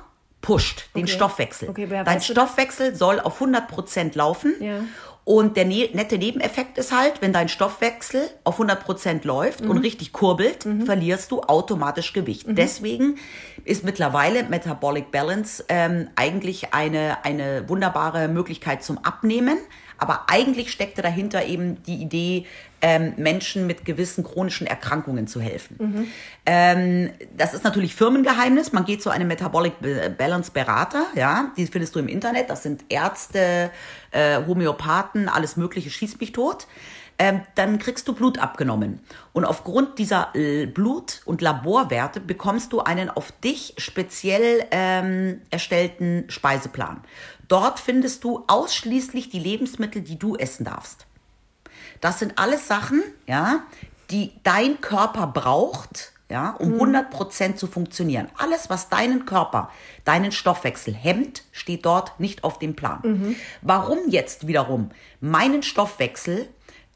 pusht, 0.43 0.91
den 0.95 1.05
Okay. 1.05 1.13
Stoffwechsel. 1.13 1.69
Okay, 1.71 1.87
Dein? 2.05 2.21
Stoffwechsel 2.21 2.95
soll 2.95 3.21
auf 3.21 3.41
100% 3.41 4.17
laufen. 4.17 4.55
Ja. 4.61 4.81
Und 5.29 5.59
der 5.59 5.67
ne 5.67 5.91
nette 5.93 6.17
Nebeneffekt 6.17 6.79
ist 6.79 6.91
halt, 6.91 7.21
wenn 7.21 7.35
dein 7.35 7.51
Stoffwechsel 7.51 8.31
auf 8.45 8.59
100% 8.59 9.27
läuft 9.27 9.63
Mhm. 9.63 9.71
und 9.73 9.79
richtig 9.81 10.15
kurbelt, 10.15 10.67
verlierst 10.87 11.31
du 11.31 11.43
automatisch 11.43 12.15
Gewicht. 12.15 12.47
Deswegen 12.49 13.19
ist 13.67 13.85
mittlerweile 13.85 14.45
Metabolic 14.45 15.11
Balance 15.11 15.63
ähm, 15.69 16.09
eigentlich 16.17 16.73
eine, 16.73 17.27
eine 17.27 17.69
wunderbare 17.69 18.29
Möglichkeit 18.29 18.83
zum 18.83 18.97
Abnehmen. 19.05 19.59
Aber 19.99 20.27
eigentlich 20.29 20.71
steckte 20.71 21.03
dahinter 21.03 21.45
eben 21.45 21.83
die 21.83 21.97
Idee, 21.97 22.47
ähm, 22.81 23.15
Menschen 23.17 23.67
mit 23.67 23.85
gewissen 23.85 24.23
chronischen 24.23 24.67
Erkrankungen 24.69 25.27
zu 25.27 25.41
helfen. 25.41 26.09
Ähm, 26.47 27.11
das 27.37 27.53
ist 27.53 27.65
natürlich 27.65 27.95
Firmengeheimnis. 27.97 28.73
Man 28.73 28.85
geht 28.85 29.03
zu 29.03 29.11
einem 29.11 29.27
Metabolic 29.27 29.81
Ba- 29.81 30.09
Balance 30.17 30.53
Berater, 30.53 31.05
ja, 31.17 31.51
die 31.57 31.67
findest 31.67 31.97
du 31.97 31.99
im 31.99 32.07
Internet. 32.07 32.49
Das 32.49 32.63
sind 32.63 32.85
Ärzte, 32.89 33.71
äh, 34.13 34.39
Homöopathen, 34.47 35.29
alles 35.29 35.57
Mögliche, 35.57 35.91
schieß 35.91 36.21
mich 36.21 36.31
tot. 36.33 36.69
Ähm, 37.21 37.43
dann 37.57 37.81
kriegst 37.81 38.07
du 38.07 38.13
Blut 38.13 38.39
abgenommen. 38.39 39.01
Und 39.33 39.45
aufgrund 39.45 39.99
dieser 39.99 40.35
äh, 40.37 40.67
Blut- 40.67 41.23
und 41.25 41.43
Laborwerte 41.43 42.21
bekommst 42.21 42.73
du 42.73 42.81
einen 42.81 43.11
auf 43.11 43.33
dich 43.33 43.75
speziell 43.77 44.65
ähm, 44.71 45.41
erstellten 45.51 46.25
Speiseplan. 46.29 47.03
Dort 47.49 47.81
findest 47.81 48.23
du 48.23 48.45
ausschließlich 48.47 49.31
die 49.31 49.41
Lebensmittel, 49.41 50.03
die 50.03 50.19
du 50.19 50.37
essen 50.37 50.65
darfst. 50.65 51.07
Das 52.01 52.21
sind 52.21 52.39
alles 52.39 52.69
Sachen, 52.69 53.03
ja, 53.27 53.65
die 54.11 54.33
dein 54.45 54.81
Körper 54.81 55.27
braucht, 55.27 56.13
ja, 56.31 56.51
um 56.51 56.75
100% 56.75 57.57
zu 57.57 57.67
funktionieren. 57.67 58.29
Alles, 58.37 58.69
was 58.71 58.91
deinen 58.91 59.25
Körper, 59.25 59.71
deinen 60.05 60.31
Stoffwechsel 60.31 60.95
hemmt, 60.95 61.43
steht 61.53 61.87
dort 61.87 62.21
nicht 62.21 62.45
auf 62.45 62.59
dem 62.59 62.77
Plan. 62.77 63.37
Warum 63.63 63.99
jetzt 64.09 64.47
wiederum 64.47 64.91
meinen 65.21 65.63
Stoffwechsel 65.63 66.49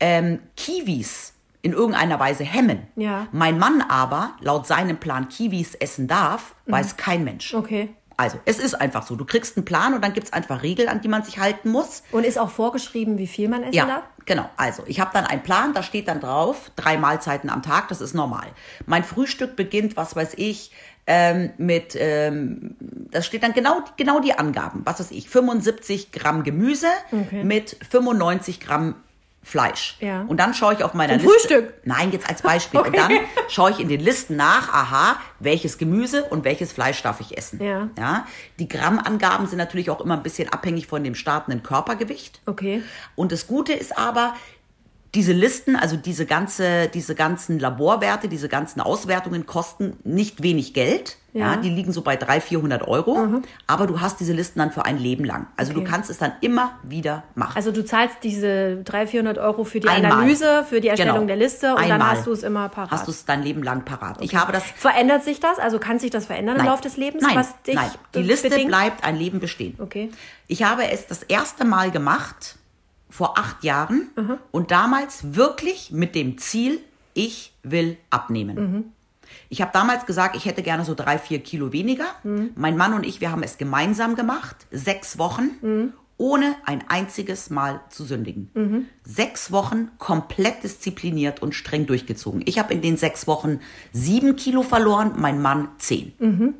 ähm, 0.03 0.41
Kiwis 0.57 1.33
in 1.63 1.73
irgendeiner 1.73 2.19
Weise 2.19 2.43
hemmen, 2.43 2.89
Ja. 2.97 3.29
mein 3.31 3.57
Mann 3.57 3.83
aber 3.89 4.33
laut 4.41 4.67
seinem 4.67 4.97
Plan 4.99 5.29
Kiwis 5.29 5.77
essen 5.77 6.09
darf, 6.09 6.57
weiß 6.67 6.97
kein 6.97 7.23
Mensch. 7.23 7.55
Okay. 7.55 7.91
Also, 8.17 8.39
es 8.45 8.59
ist 8.59 8.75
einfach 8.75 9.07
so. 9.07 9.15
Du 9.17 9.25
kriegst 9.25 9.57
einen 9.57 9.65
Plan 9.65 9.95
und 9.95 10.03
dann 10.05 10.13
gibt's 10.13 10.33
einfach 10.33 10.63
Regeln, 10.63 10.89
an 10.89 11.01
die 11.01 11.09
man 11.09 11.23
sich 11.25 11.39
halten 11.39 11.71
muss. 11.71 12.03
Und 12.13 12.25
ist 12.27 12.39
auch 12.39 12.51
vorgeschrieben, 12.51 13.17
wie 13.17 13.27
viel 13.27 13.49
man 13.49 13.63
essen 13.63 13.75
Ja, 13.75 13.87
darf? 13.87 14.03
genau. 14.27 14.49
Also, 14.57 14.83
ich 14.87 15.01
habe 15.01 15.11
dann 15.15 15.25
einen 15.25 15.43
Plan, 15.43 15.73
da 15.73 15.83
steht 15.83 16.09
dann 16.09 16.21
drauf, 16.21 16.71
drei 16.77 16.99
Mahlzeiten 16.99 17.49
am 17.49 17.63
Tag, 17.63 17.89
das 17.89 18.01
ist 18.01 18.13
normal. 18.15 18.47
Mein 18.87 19.03
Frühstück 19.05 19.57
beginnt, 19.57 19.97
was 19.97 20.15
weiß 20.15 20.35
ich, 20.37 20.73
ähm, 21.07 21.51
mit, 21.59 21.97
ähm, 21.99 22.77
das 23.11 23.25
steht 23.27 23.43
dann 23.45 23.55
genau, 23.55 23.83
genau 23.97 24.21
die 24.21 24.35
Angaben, 24.39 24.83
was 24.85 25.01
weiß 25.01 25.11
ich, 25.13 25.29
75 25.31 26.13
Gramm 26.13 26.43
Gemüse 26.45 26.89
Okay. 27.13 27.43
mit 27.45 27.77
95 27.89 28.61
Gramm 28.61 28.97
Fleisch. 29.45 29.97
Ja. 30.01 30.23
Und 30.23 30.39
dann 30.39 30.55
schaue 30.55 30.75
ich 30.75 30.85
auf 30.85 30.95
meiner 30.95 31.19
Zum 31.19 31.29
Liste. 31.29 31.49
Frühstück? 31.49 31.75
Nein, 31.85 32.13
jetzt 32.13 32.29
als 32.29 32.43
Beispiel. 32.43 32.79
Und 32.81 32.89
Okay. 32.89 32.97
dann 32.97 33.13
schaue 33.49 33.73
ich 33.73 33.81
in 33.81 33.89
den 33.89 34.01
Listen 34.01 34.37
nach, 34.37 34.73
aha, 34.73 35.17
welches 35.41 35.79
Gemüse 35.79 36.23
und 36.25 36.45
welches 36.45 36.73
Fleisch 36.73 37.03
darf 37.03 37.21
ich 37.21 37.37
essen. 37.37 37.63
Ja. 37.63 37.89
Ja. 37.99 38.27
Die 38.61 38.69
Grammangaben 38.69 39.49
sind 39.49 39.59
natürlich 39.59 39.91
auch 39.91 40.01
immer 40.01 40.15
ein 40.17 40.23
bisschen 40.23 40.49
abhängig 40.53 40.87
von 40.87 41.03
dem 41.03 41.17
startenden 41.17 41.63
Körpergewicht. 41.65 42.41
Okay. 42.47 42.83
Und 43.17 43.33
das 43.33 43.49
Gute 43.49 43.73
ist 43.73 43.99
aber, 43.99 44.35
diese 45.15 45.33
Listen, 45.33 45.77
also 45.77 45.97
diese 45.97 46.25
ganze, 46.25 46.89
diese 46.89 47.15
ganzen 47.15 47.59
Laborwerte, 47.59 48.29
diese 48.29 48.49
ganzen 48.49 48.81
Auswertungen 48.81 49.45
kosten 49.45 49.97
nicht 50.05 50.43
wenig 50.43 50.73
Geld. 50.73 51.19
Ja, 51.35 51.53
Ja. 51.53 51.57
die 51.57 51.71
liegen 51.71 51.93
so 51.93 52.03
bei 52.03 52.17
300, 52.17 52.43
400 52.43 52.83
Euro. 52.89 53.43
Aber 53.67 53.87
du 53.87 54.01
hast 54.03 54.21
diese 54.21 54.33
Listen 54.35 54.59
dann 54.59 54.71
für 54.71 54.85
ein 54.85 54.99
Leben 54.99 55.25
lang. 55.25 55.47
Also 55.57 55.73
du 55.73 55.81
Okay. 55.81 55.89
kannst 55.91 56.11
es 56.11 56.19
dann 56.19 56.33
immer 56.43 56.79
wieder 56.83 57.25
machen. 57.35 57.53
Also 57.57 57.73
du 57.73 57.85
zahlst 57.85 58.17
diese 58.23 58.83
300, 58.85 59.09
400 59.11 59.39
Euro 59.39 59.65
für 59.65 59.81
die 59.81 59.89
Einmal. 59.89 60.13
Analyse, 60.13 60.65
für 60.69 60.81
die 60.83 60.89
Erstellung 60.89 61.15
Genau. 61.15 61.27
der 61.29 61.37
Liste 61.37 61.71
und 61.75 61.81
dann 61.83 61.93
Einmal. 61.93 62.11
hast 62.17 62.27
du 62.27 62.33
es 62.33 62.43
immer 62.43 62.69
parat. 62.69 62.91
Hast 62.91 63.07
du 63.07 63.11
es 63.13 63.25
dein 63.25 63.43
Leben 63.43 63.63
lang 63.63 63.85
parat. 63.85 64.17
Ich 64.21 64.35
habe 64.35 64.53
das. 64.53 64.63
Verändert 64.77 65.25
sich 65.25 65.41
das? 65.41 65.59
Also 65.59 65.79
kann 65.79 65.99
sich 65.99 66.11
das 66.11 66.27
verändern 66.27 66.57
im 66.57 66.63
Nein. 66.63 66.71
Laufe 66.71 66.83
des 66.83 66.97
Lebens, 66.99 67.23
Nein, 67.23 67.45
nein. 67.75 67.91
Die 68.15 68.23
Liste 68.23 68.51
bedingt? 68.51 68.69
bleibt 68.69 69.05
ein 69.05 69.17
Leben 69.17 69.41
bestehen. 69.41 69.75
Okay. 69.79 70.11
Ich 70.49 70.63
habe 70.65 70.91
es 70.91 71.07
das 71.07 71.23
erste 71.23 71.65
Mal 71.65 71.91
gemacht, 71.91 72.57
vor 73.13 73.39
acht 73.39 73.63
Jahren, 73.63 74.09
und 74.51 74.71
damals 74.71 75.35
wirklich 75.37 75.91
mit 75.93 76.15
dem 76.15 76.39
Ziel, 76.39 76.81
ich 77.13 77.53
will 77.63 77.99
abnehmen. 78.09 78.57
Ich 79.51 79.61
habe 79.61 79.71
damals 79.73 80.07
gesagt, 80.07 80.35
ich 80.35 80.47
hätte 80.47 80.63
gerne 80.63 80.85
so 80.87 80.95
drei, 80.95 81.19
vier 81.19 81.41
Kilo 81.41 81.73
weniger. 81.73 82.07
Mein 82.55 82.77
Mann 82.77 82.95
und 82.95 83.05
ich, 83.05 83.21
wir 83.21 83.31
haben 83.31 83.43
es 83.43 83.59
gemeinsam 83.59 84.15
gemacht, 84.17 84.57
sechs 84.71 85.19
Wochen. 85.19 85.51
ohne 86.19 86.55
ein 86.67 86.85
einziges 86.89 87.51
Mal 87.51 87.81
zu 87.91 88.05
sündigen. 88.05 88.89
Sechs 89.03 89.51
Wochen 89.51 89.89
komplett 89.99 90.63
diszipliniert 90.63 91.43
und 91.43 91.53
streng 91.55 91.87
durchgezogen. 91.87 92.43
Ich 92.45 92.61
habe 92.61 92.73
in 92.73 92.81
den 92.81 92.97
sechs 92.97 93.27
Wochen 93.27 93.59
sieben 93.93 94.37
Kilo 94.37 94.63
verloren, 94.63 95.15
mein 95.17 95.43
Mann 95.43 95.69
zehn. 95.79 96.13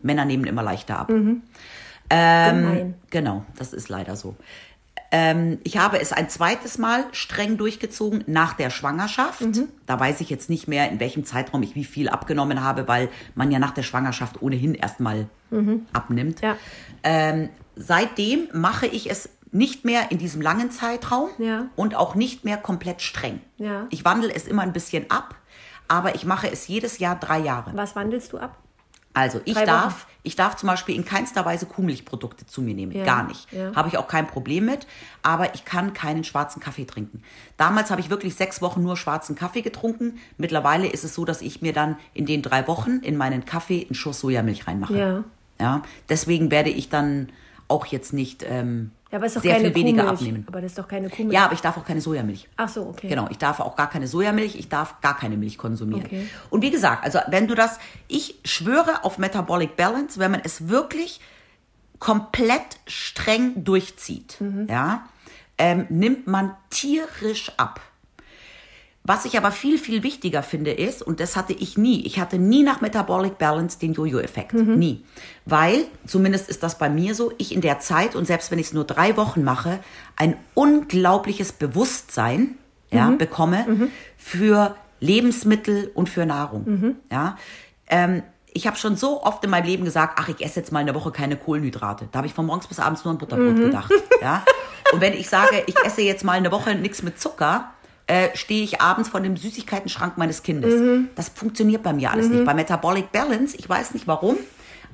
Männer 0.03 0.25
nehmen 0.25 0.45
immer 0.47 0.63
leichter 0.65 0.99
ab. 0.99 1.09
Gemein. 2.09 2.95
Genau, 3.11 3.45
das 3.57 3.73
ist 3.73 3.89
leider 3.89 4.17
so. 4.17 4.35
Ähm, 5.15 5.59
ich 5.63 5.77
habe 5.77 6.01
es 6.01 6.11
ein 6.13 6.31
zweites 6.31 6.79
Mal 6.79 7.05
streng 7.13 7.59
durchgezogen 7.59 8.25
nach 8.27 8.55
der 8.55 8.71
Schwangerschaft. 8.71 9.43
Mhm. 9.43 9.69
Da 9.87 10.01
weiß 10.01 10.23
ich 10.23 10.31
jetzt 10.31 10.49
nicht 10.49 10.69
mehr, 10.69 10.91
in 10.91 11.01
welchem 11.01 11.25
Zeitraum 11.27 11.63
ich 11.63 11.75
wie 11.75 11.85
viel 11.85 12.09
abgenommen 12.09 12.65
habe, 12.65 12.89
weil 12.89 13.11
man 13.35 13.51
ja 13.51 13.59
nach 13.59 13.73
der 13.73 13.83
Schwangerschaft 13.83 14.41
ohnehin 14.41 14.75
erstmal 14.75 15.27
abnimmt. 15.93 16.41
Mhm. 16.41 16.49
Ja. 16.49 16.57
Ähm, 17.03 17.51
seitdem 17.77 18.49
mache 18.55 18.87
ich 18.87 19.11
es 19.11 19.29
nicht 19.51 19.85
mehr 19.85 20.11
in 20.11 20.17
diesem 20.17 20.41
langen 20.41 20.71
Zeitraum 20.71 21.29
Ja. 21.37 21.67
und 21.77 21.95
auch 21.95 22.15
nicht 22.15 22.45
mehr 22.45 22.57
komplett 22.57 23.03
streng. 23.03 23.41
Ja. 23.59 23.87
Ich 23.91 24.07
wandle 24.07 24.35
es 24.35 24.47
immer 24.47 24.63
ein 24.63 24.73
bisschen 24.73 25.11
ab, 25.11 25.35
aber 25.89 26.15
ich 26.15 26.25
mache 26.25 26.51
es 26.51 26.67
jedes 26.69 26.99
Jahr 27.01 27.17
drei 27.21 27.39
Jahre. 27.41 27.71
Was 27.75 27.95
wandelst 27.95 28.33
du 28.33 28.39
ab? 28.39 28.57
Also 29.15 29.41
ich 29.45 29.55
Drei 29.55 29.67
darf, 29.67 30.07
ich 30.23 30.37
darf 30.37 30.57
zum 30.57 30.69
Beispiel 30.69 30.95
in 30.95 31.05
keinster 31.05 31.45
Weise 31.45 31.67
Kuhmilchprodukte 31.67 32.47
zu 32.47 32.63
mir 32.63 32.75
nehmen, 32.75 32.93
Ja, 32.93 33.05
gar 33.05 33.25
nicht. 33.25 33.53
ja. 33.53 33.75
Habe 33.75 33.89
ich 33.89 33.99
auch 33.99 34.09
kein 34.09 34.27
Problem 34.27 34.65
mit, 34.67 34.87
aber 35.23 35.55
ich 35.55 35.65
kann 35.65 35.93
keinen 35.93 36.25
schwarzen 36.25 36.61
Kaffee 36.61 36.85
trinken. 36.87 37.23
Damals 37.57 37.91
habe 37.91 38.01
ich 38.01 38.09
wirklich 38.11 38.35
sechs 38.35 38.63
Wochen 38.63 38.83
nur 38.83 38.97
schwarzen 38.97 39.37
Kaffee 39.37 39.63
getrunken. 39.63 40.19
Mittlerweile 40.39 40.87
ist 40.87 41.05
es 41.05 41.15
so, 41.15 41.25
dass 41.25 41.43
ich 41.43 41.61
mir 41.61 41.73
dann 41.73 41.97
in 42.15 42.25
den 42.27 42.41
drei 42.43 42.67
Wochen 42.69 43.01
in 43.01 43.17
meinen 43.17 43.45
Kaffee 43.45 43.85
einen 43.85 43.95
Schuss 43.95 44.21
Sojamilch 44.21 44.67
reinmache. 44.67 44.97
Ja. 44.99 45.25
Ja, 45.61 45.83
deswegen 46.09 46.51
werde 46.51 46.71
ich 46.71 46.89
dann 46.89 47.29
auch 47.69 47.87
jetzt 47.87 48.13
nicht 48.13 48.45
ähm, 48.49 48.91
Ja, 49.13 49.19
aber 49.19 49.27
ist 49.27 49.37
doch 49.37 49.43
sehr 49.43 49.53
keine 49.57 49.67
viel 49.67 49.75
weniger 49.75 50.03
Kuhmilch. 50.05 50.21
abnehmen. 50.21 50.45
Aber 50.49 50.61
das 50.63 50.73
ist 50.73 50.79
doch 50.79 50.89
keine 50.89 51.11
Kuhmilch. 51.11 51.35
Ja, 51.35 51.45
aber 51.45 51.53
ich 51.55 51.61
darf 51.61 51.77
auch 51.77 51.85
keine 51.85 52.01
Sojamilch. 52.01 52.49
Ach 52.57 52.69
so, 52.69 52.87
okay. 52.89 53.09
Genau, 53.09 53.29
ich 53.31 53.37
darf 53.39 53.61
auch 53.61 53.77
gar 53.77 53.91
keine 53.91 54.09
Sojamilch, 54.09 54.57
ich 54.57 54.69
darf 54.71 55.01
gar 55.03 55.17
keine 55.17 55.37
Milch 55.37 55.59
konsumieren. 55.59 56.07
Okay. 56.07 56.27
Und 56.51 56.63
wie 56.63 56.71
gesagt, 56.71 57.05
also 57.05 57.19
wenn 57.29 57.47
du 57.47 57.55
das, 57.55 57.79
ich 58.09 58.37
schwöre 58.45 59.05
auf 59.05 59.19
Metabolic 59.19 59.77
Balance, 59.77 60.19
wenn 60.19 60.31
man 60.31 60.41
es 60.43 60.69
wirklich 60.69 61.21
komplett 61.99 62.79
streng 62.87 63.63
durchzieht, 63.65 64.37
Mhm. 64.41 64.67
ja, 64.69 65.05
ähm, 65.59 65.87
nimmt 65.91 66.27
man 66.27 66.57
tierisch 66.71 67.53
ab. 67.59 67.81
Was 69.05 69.25
ich 69.25 69.37
aber 69.37 69.51
viel, 69.51 69.79
viel 69.79 70.05
wichtiger 70.05 70.45
finde 70.45 70.71
ist, 70.71 71.03
und 71.03 71.19
das 71.19 71.35
hatte 71.35 71.53
ich 71.53 71.77
nie, 71.77 72.07
ich 72.07 72.21
hatte 72.21 72.39
nie 72.39 72.63
nach 72.63 72.81
Metabolic 72.81 73.37
Balance 73.37 73.79
den 73.79 73.95
Jojo-Effekt. 73.95 74.55
Nie. 74.55 75.05
Weil, 75.45 75.87
zumindest 76.07 76.49
ist 76.49 76.63
das 76.63 76.79
bei 76.79 76.89
mir 76.89 77.17
so, 77.17 77.33
ich 77.39 77.53
in 77.53 77.61
der 77.61 77.81
Zeit, 77.81 78.15
und 78.15 78.27
selbst 78.27 78.53
wenn 78.53 78.61
ich 78.61 78.67
es 78.67 78.73
nur 78.73 78.85
drei 78.85 79.17
Wochen 79.17 79.43
mache, 79.43 79.81
ein 80.15 80.37
unglaubliches 80.55 81.53
Bewusstsein 81.53 82.57
ja, 82.93 83.11
bekomme 83.11 83.91
für 84.17 84.77
Lebensmittel 85.01 85.91
und 85.95 86.09
für 86.09 86.25
Nahrung. 86.25 86.97
Ja. 87.11 87.37
Ähm, 87.89 88.23
ich 88.55 88.67
habe 88.67 88.77
schon 88.77 88.97
so 88.97 89.23
oft 89.23 89.43
in 89.45 89.51
meinem 89.51 89.67
Leben 89.67 89.85
gesagt, 89.85 90.19
ach, 90.21 90.29
ich 90.29 90.45
esse 90.45 90.61
jetzt 90.61 90.73
mal 90.73 90.81
eine 90.81 90.95
Woche 90.95 91.11
keine 91.11 91.37
Kohlenhydrate. 91.37 92.09
Da 92.13 92.19
habe 92.19 92.27
ich 92.27 92.35
von 92.35 92.47
morgens 92.47 92.67
bis 92.67 92.79
abends 92.79 93.05
nur 93.05 93.13
an 93.13 93.19
Butterbrot 93.19 93.57
gedacht. 93.57 93.91
Ja? 94.21 94.45
Und 94.93 95.01
wenn 95.01 95.15
ich 95.15 95.29
sage, 95.29 95.63
ich 95.67 95.75
esse 95.85 96.03
jetzt 96.03 96.23
mal 96.23 96.33
eine 96.33 96.53
Woche 96.53 96.75
nichts 96.75 97.03
mit 97.03 97.19
Zucker, 97.19 97.73
äh, 98.13 98.37
stehe 98.37 98.63
ich 98.65 98.81
abends 98.81 99.09
vor 99.09 99.21
dem 99.21 99.37
Süßigkeitenschrank 99.37 100.19
meines 100.19 100.43
Kindes. 100.43 101.09
Das 101.15 101.29
funktioniert 101.31 101.83
bei 101.83 101.93
mir 101.93 102.11
alles 102.11 102.29
nicht. 102.29 102.45
Bei 102.45 102.55
Metabolic 102.55 103.11
Balance, 103.13 103.57
ich 103.57 103.69
weiß 103.69 103.95
nicht 103.95 104.07
warum, 104.07 104.37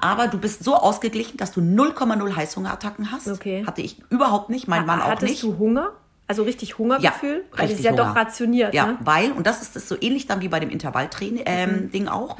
aber 0.00 0.28
du 0.28 0.38
bist 0.38 0.62
so 0.62 0.76
ausgeglichen, 0.76 1.36
dass 1.36 1.50
du 1.52 1.60
0,0 1.60 2.36
Heißhungerattacken 2.36 3.10
hast. 3.10 3.28
Okay. 3.28 3.64
Hatte 3.66 3.80
ich 3.82 3.96
überhaupt 4.10 4.50
nicht, 4.50 4.68
mein 4.68 4.86
Mann 4.86 5.00
auch 5.00 5.08
Hattest 5.08 5.30
nicht. 5.32 5.42
du 5.42 5.58
Hunger? 5.58 5.92
Also 6.28 6.42
richtig 6.42 6.76
Hungergefühl? 6.78 7.44
Weil 7.56 7.68
das 7.68 7.78
ist 7.78 7.84
ja 7.84 7.92
doch 7.92 8.08
Hunger. 8.10 8.16
rationiert, 8.20 8.74
Ja, 8.74 8.86
ne? 8.86 8.98
weil, 9.00 9.32
und 9.32 9.46
das 9.46 9.62
ist 9.62 9.74
das 9.76 9.88
so 9.88 9.96
ähnlich 10.00 10.26
dann 10.26 10.40
wie 10.42 10.48
bei 10.48 10.60
dem 10.60 10.68
Intervalltraining 10.70 11.42
ähm, 11.46 11.70
Mhm. 11.70 11.90
Ding 11.90 12.08
auch, 12.08 12.36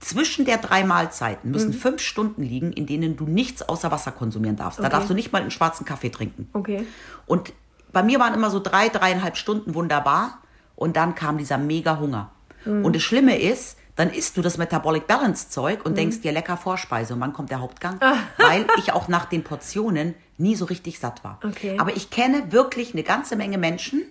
zwischen 0.00 0.44
der 0.46 0.56
drei 0.58 0.82
Mahlzeiten 0.82 1.50
müssen 1.50 1.72
fünf 1.72 2.00
Stunden 2.02 2.42
liegen, 2.42 2.72
in 2.72 2.86
denen 2.86 3.16
du 3.16 3.24
nichts 3.26 3.62
außer 3.62 3.90
Wasser 3.92 4.10
konsumieren 4.12 4.56
darfst. 4.56 4.78
Da 4.80 4.84
Okay. 4.84 4.92
darfst 4.92 5.10
du 5.10 5.14
nicht 5.14 5.30
mal 5.32 5.42
einen 5.42 5.50
schwarzen 5.50 5.84
Kaffee 5.84 6.08
trinken. 6.10 6.48
Okay. 6.54 6.86
Und 7.26 7.52
bei 7.92 8.02
mir 8.02 8.18
waren 8.20 8.34
immer 8.34 8.50
so 8.50 8.60
drei, 8.60 8.88
dreieinhalb 8.88 9.36
Stunden 9.36 9.74
wunderbar 9.74 10.38
und 10.76 10.96
dann 10.96 11.14
kam 11.14 11.38
dieser 11.38 11.58
mega 11.58 11.98
Hunger. 11.98 12.30
Mhm. 12.64 12.84
Und 12.84 12.96
das 12.96 13.02
Schlimme 13.02 13.38
ist, 13.38 13.76
dann 13.96 14.10
isst 14.10 14.36
du 14.36 14.42
das 14.42 14.56
Metabolic 14.56 15.06
Balance 15.06 15.50
Zeug 15.50 15.80
Mhm. 15.80 15.86
und 15.86 15.98
denkst 15.98 16.20
dir 16.20 16.32
lecker 16.32 16.56
Vorspeise 16.56 17.14
und 17.14 17.20
wann 17.20 17.32
kommt 17.32 17.50
der 17.50 17.60
Hauptgang? 17.60 17.96
Ah. 18.00 18.14
Weil 18.38 18.66
ich 18.78 18.92
auch 18.92 19.08
nach 19.08 19.26
den 19.26 19.44
Portionen 19.44 20.14
nie 20.38 20.56
so 20.56 20.64
richtig 20.64 20.98
satt 20.98 21.22
war. 21.24 21.38
Okay. 21.44 21.76
Aber 21.78 21.94
ich 21.96 22.08
kenne 22.10 22.50
wirklich 22.52 22.94
eine 22.94 23.02
ganze 23.02 23.36
Menge 23.36 23.58
Menschen, 23.58 24.02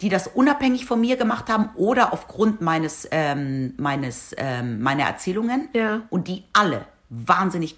die 0.00 0.08
das 0.08 0.26
unabhängig 0.28 0.84
von 0.86 1.00
mir 1.00 1.16
gemacht 1.16 1.48
haben 1.48 1.70
oder 1.74 2.12
aufgrund 2.12 2.60
meines, 2.60 3.06
ähm, 3.10 3.74
meines, 3.78 4.32
ähm, 4.36 4.80
meiner 4.80 5.04
Erzählungen 5.04 5.68
Ja. 5.72 6.02
und 6.10 6.28
die 6.28 6.44
alle 6.52 6.84
wahnsinnig, 7.08 7.76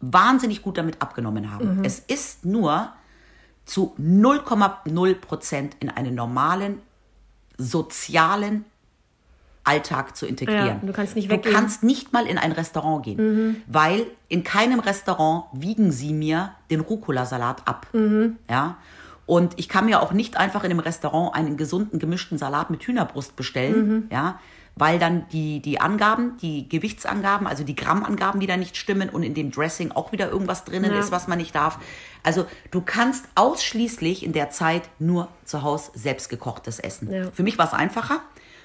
wahnsinnig 0.00 0.62
gut 0.62 0.76
damit 0.78 1.00
abgenommen 1.02 1.50
haben. 1.52 1.78
Mhm. 1.78 1.84
Es 1.84 1.98
ist 1.98 2.44
nur 2.44 2.92
zu 3.66 3.94
0,0 4.00 5.14
Prozent 5.16 5.76
in 5.80 5.90
einen 5.90 6.14
normalen 6.14 6.80
sozialen 7.58 8.64
Alltag 9.64 10.16
zu 10.16 10.26
integrieren. 10.26 10.66
Ja, 10.66 10.78
du 10.80 10.92
kannst 10.92 11.16
nicht 11.16 11.28
Du 11.28 11.34
weggehen. 11.34 11.54
kannst 11.54 11.82
nicht 11.82 12.12
mal 12.12 12.26
in 12.26 12.38
ein 12.38 12.52
Restaurant 12.52 13.04
gehen, 13.04 13.62
weil 13.66 14.06
in 14.28 14.44
keinem 14.44 14.78
Restaurant 14.78 15.46
wiegen 15.52 15.90
sie 15.90 16.12
mir 16.14 16.52
den 16.70 16.80
Rucola-Salat 16.80 17.66
ab. 17.66 17.88
Ja. 18.48 18.76
Und 19.26 19.54
ich 19.58 19.68
kann 19.68 19.86
mir 19.86 20.00
auch 20.02 20.12
nicht 20.12 20.36
einfach 20.36 20.62
in 20.62 20.70
einem 20.70 20.78
Restaurant 20.78 21.34
einen 21.34 21.56
gesunden 21.56 21.98
gemischten 21.98 22.38
Salat 22.38 22.70
mit 22.70 22.84
Hühnerbrust 22.84 23.34
bestellen, 23.34 24.08
ja, 24.12 24.38
weil 24.78 24.98
dann 24.98 25.26
die, 25.32 25.60
die 25.60 25.80
Angaben, 25.80 26.36
die 26.42 26.68
Gewichtsangaben, 26.68 27.46
also 27.46 27.64
die 27.64 27.74
Grammangaben 27.74 28.40
wieder 28.42 28.58
nicht 28.58 28.76
stimmen 28.76 29.08
und 29.08 29.22
in 29.22 29.32
dem 29.32 29.50
Dressing 29.50 29.90
auch 29.92 30.12
wieder 30.12 30.30
irgendwas 30.30 30.64
drinnen 30.64 30.92
Ja. 30.92 31.00
ist, 31.00 31.10
was 31.10 31.28
man 31.28 31.38
nicht 31.38 31.54
darf. 31.54 31.78
Also 32.22 32.44
du 32.70 32.82
kannst 32.82 33.24
ausschließlich 33.36 34.22
in 34.24 34.32
der 34.34 34.50
Zeit 34.50 34.82
nur 34.98 35.28
zu 35.44 35.62
Hause 35.62 35.92
selbstgekochtes 35.94 36.78
essen. 36.78 37.10
Ja. 37.10 37.30
Für 37.32 37.42
mich 37.42 37.56
war 37.56 37.66
es 37.66 37.72
einfacher, 37.72 38.20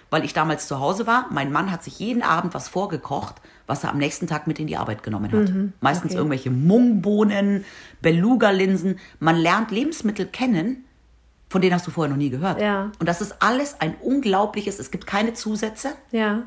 weil 0.10 0.26
ich 0.26 0.34
damals 0.34 0.68
zu 0.68 0.82
Hause 0.82 1.08
war. 1.08 1.28
Mein 1.32 1.50
Mann 1.52 1.72
hat 1.72 1.82
sich 1.84 1.98
jeden 2.00 2.24
Abend 2.24 2.54
was 2.54 2.68
vorgekocht, 2.68 3.36
was 3.66 3.86
er 3.86 3.92
am 3.92 3.98
nächsten 3.98 4.28
Tag 4.28 4.48
mit 4.48 4.60
in 4.60 4.68
die 4.68 4.76
Arbeit 4.76 5.04
genommen 5.04 5.32
hat. 5.32 5.50
Meistens 5.80 6.04
Mhm. 6.04 6.10
okay. 6.10 6.18
irgendwelche 6.18 6.52
Mungbohnen, 6.52 7.64
Beluga-Linsen. 8.02 9.00
Man 9.20 9.38
lernt 9.38 9.72
Lebensmittel 9.72 10.26
kennen, 10.26 10.84
von 11.52 11.62
denen 11.62 11.76
hast 11.76 11.86
du 11.86 11.92
vorher 11.92 12.10
noch 12.10 12.18
nie 12.18 12.30
gehört. 12.30 12.62
Ja. 12.62 12.92
Und 12.98 13.08
das 13.10 13.20
ist 13.20 13.42
alles 13.42 13.82
ein 13.82 13.96
unglaubliches, 14.02 14.80
es 14.80 14.90
gibt 14.90 15.06
keine 15.06 15.34
Zusätze. 15.34 15.90
Ja. 16.12 16.44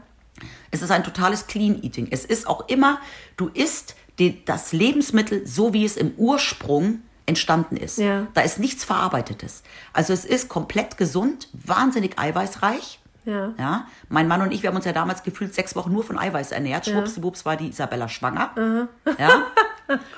Es 0.71 0.81
ist 0.81 0.91
ein 0.91 1.05
totales 1.05 1.47
Clean 1.47 1.83
Eating. 1.83 2.09
Es 2.11 2.25
ist 2.25 2.47
auch 2.47 2.69
immer, 2.69 2.99
du 3.37 3.49
isst 3.49 3.97
die, 4.19 4.43
das 4.47 4.73
Lebensmittel 4.73 5.47
so, 5.47 5.75
wie 5.75 5.85
es 5.85 5.99
im 5.99 6.13
Ursprung 6.17 7.03
entstanden 7.27 7.77
ist. 7.77 7.99
Ja. 7.99 8.29
Da 8.33 8.41
ist 8.41 8.59
nichts 8.59 8.83
Verarbeitetes. 8.83 9.63
Also 9.93 10.15
es 10.15 10.25
ist 10.25 10.49
komplett 10.49 10.97
gesund, 10.97 11.49
wahnsinnig 11.53 12.19
eiweißreich. 12.19 12.99
Ja. 13.27 13.53
Ja, 13.59 13.87
mein 14.09 14.27
Mann 14.27 14.41
und 14.41 14.53
ich, 14.53 14.63
wir 14.63 14.69
haben 14.69 14.77
uns 14.77 14.87
ja 14.87 14.93
damals 14.93 15.23
gefühlt 15.23 15.55
sechs 15.55 15.77
Wochen 15.77 15.93
nur 15.93 16.03
von 16.03 16.19
Eiweiß 16.19 16.53
ernährt. 16.53 16.87
Schwuppsdiwupps 16.87 17.45
war 17.45 17.57
die 17.57 17.69
Isabella 17.69 18.09
schwanger. 18.09 18.89
Ja. 19.19 19.47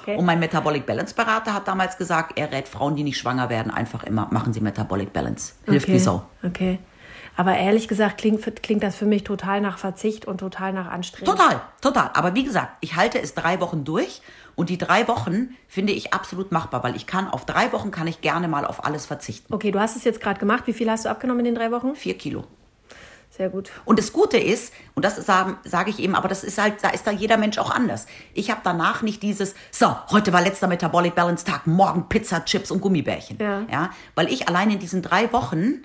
Und 0.07 0.25
mein 0.25 0.39
Metabolic 0.39 0.87
Balance 0.87 1.15
Berater 1.15 1.55
hat 1.55 1.67
damals 1.67 1.99
gesagt, 1.99 2.39
er 2.39 2.53
rät 2.53 2.69
Frauen, 2.69 2.97
die 2.97 3.03
nicht 3.03 3.19
schwanger 3.19 3.49
werden, 3.51 3.73
einfach 3.73 4.05
immer, 4.05 4.29
machen 4.31 4.53
sie 4.53 4.61
Metabolic 4.61 5.13
Balance. 5.13 5.55
Hilft 5.65 5.87
okay. 5.87 5.95
wie 5.95 5.99
Sau. 5.99 6.23
Okay. 6.45 6.79
Aber 7.37 7.57
ehrlich 7.57 7.87
gesagt 7.87 8.19
klingt, 8.19 8.63
klingt 8.63 8.83
das 8.83 8.97
für 8.97 9.05
mich 9.05 9.23
total 9.23 9.61
nach 9.61 9.77
Verzicht 9.77 10.25
und 10.25 10.39
total 10.39 10.73
nach 10.73 10.91
Anstrengung. 10.91 11.37
Total, 11.37 11.61
total. 11.83 12.11
Aber 12.15 12.35
wie 12.35 12.45
gesagt, 12.45 12.79
ich 12.81 12.97
halte 12.97 13.21
es 13.21 13.35
drei 13.35 13.61
Wochen 13.61 13.85
durch 13.85 14.23
und 14.55 14.71
die 14.71 14.79
drei 14.79 15.07
Wochen 15.07 15.51
finde 15.69 15.93
ich 15.93 16.15
absolut 16.15 16.51
machbar, 16.51 16.83
weil 16.83 16.97
ich 16.97 17.07
kann 17.07 17.29
auf 17.29 17.45
drei 17.45 17.73
Wochen 17.73 17.91
kann 17.91 18.07
ich 18.07 18.23
gerne 18.23 18.49
mal 18.49 18.65
auf 18.65 18.87
alles 18.87 19.05
verzichten. 19.05 19.53
Okay, 19.53 19.71
du 19.71 19.79
hast 19.79 19.97
es 19.97 20.05
jetzt 20.05 20.23
gerade 20.23 20.41
gemacht. 20.41 20.67
Wie 20.67 20.73
viel 20.73 20.91
hast 20.91 21.05
du 21.05 21.11
abgenommen 21.11 21.41
in 21.41 21.45
den 21.47 21.55
drei 21.55 21.71
Wochen? 21.71 21.95
Vier 21.95 22.17
Kilo. 22.17 22.45
Sehr 23.37 23.51
gut. 23.51 23.71
Und 23.85 23.99
das 23.99 24.13
Gute 24.13 24.39
ist, 24.39 24.73
und 24.95 25.05
das 25.05 25.17
sage 25.17 25.57
sag 25.65 25.89
ich 25.89 25.99
eben, 25.99 26.15
aber 26.15 26.29
das 26.29 26.43
ist 26.43 26.57
halt, 26.57 26.83
da 26.83 26.89
ist 26.89 27.07
da 27.07 27.11
jeder 27.11 27.37
Mensch 27.37 27.59
auch 27.59 27.71
anders. 27.71 28.07
Ich 28.33 28.51
habe 28.51 28.63
danach 28.65 29.03
nicht 29.03 29.23
dieses, 29.23 29.55
so, 29.71 29.95
heute 30.11 30.33
war 30.33 30.41
letzter 30.41 30.69
Metabolic 30.69 31.15
Balance 31.15 31.45
Tag, 31.45 31.67
morgen 31.67 32.09
Pizza, 32.09 32.45
Chips 32.47 32.71
und 32.71 32.81
Gummibärchen. 32.81 33.37
Ja. 33.39 33.67
ja 33.71 33.91
weil 34.15 34.33
ich 34.33 34.49
allein 34.49 34.71
in 34.71 34.79
diesen 34.79 35.03
drei 35.03 35.33
Wochen 35.33 35.83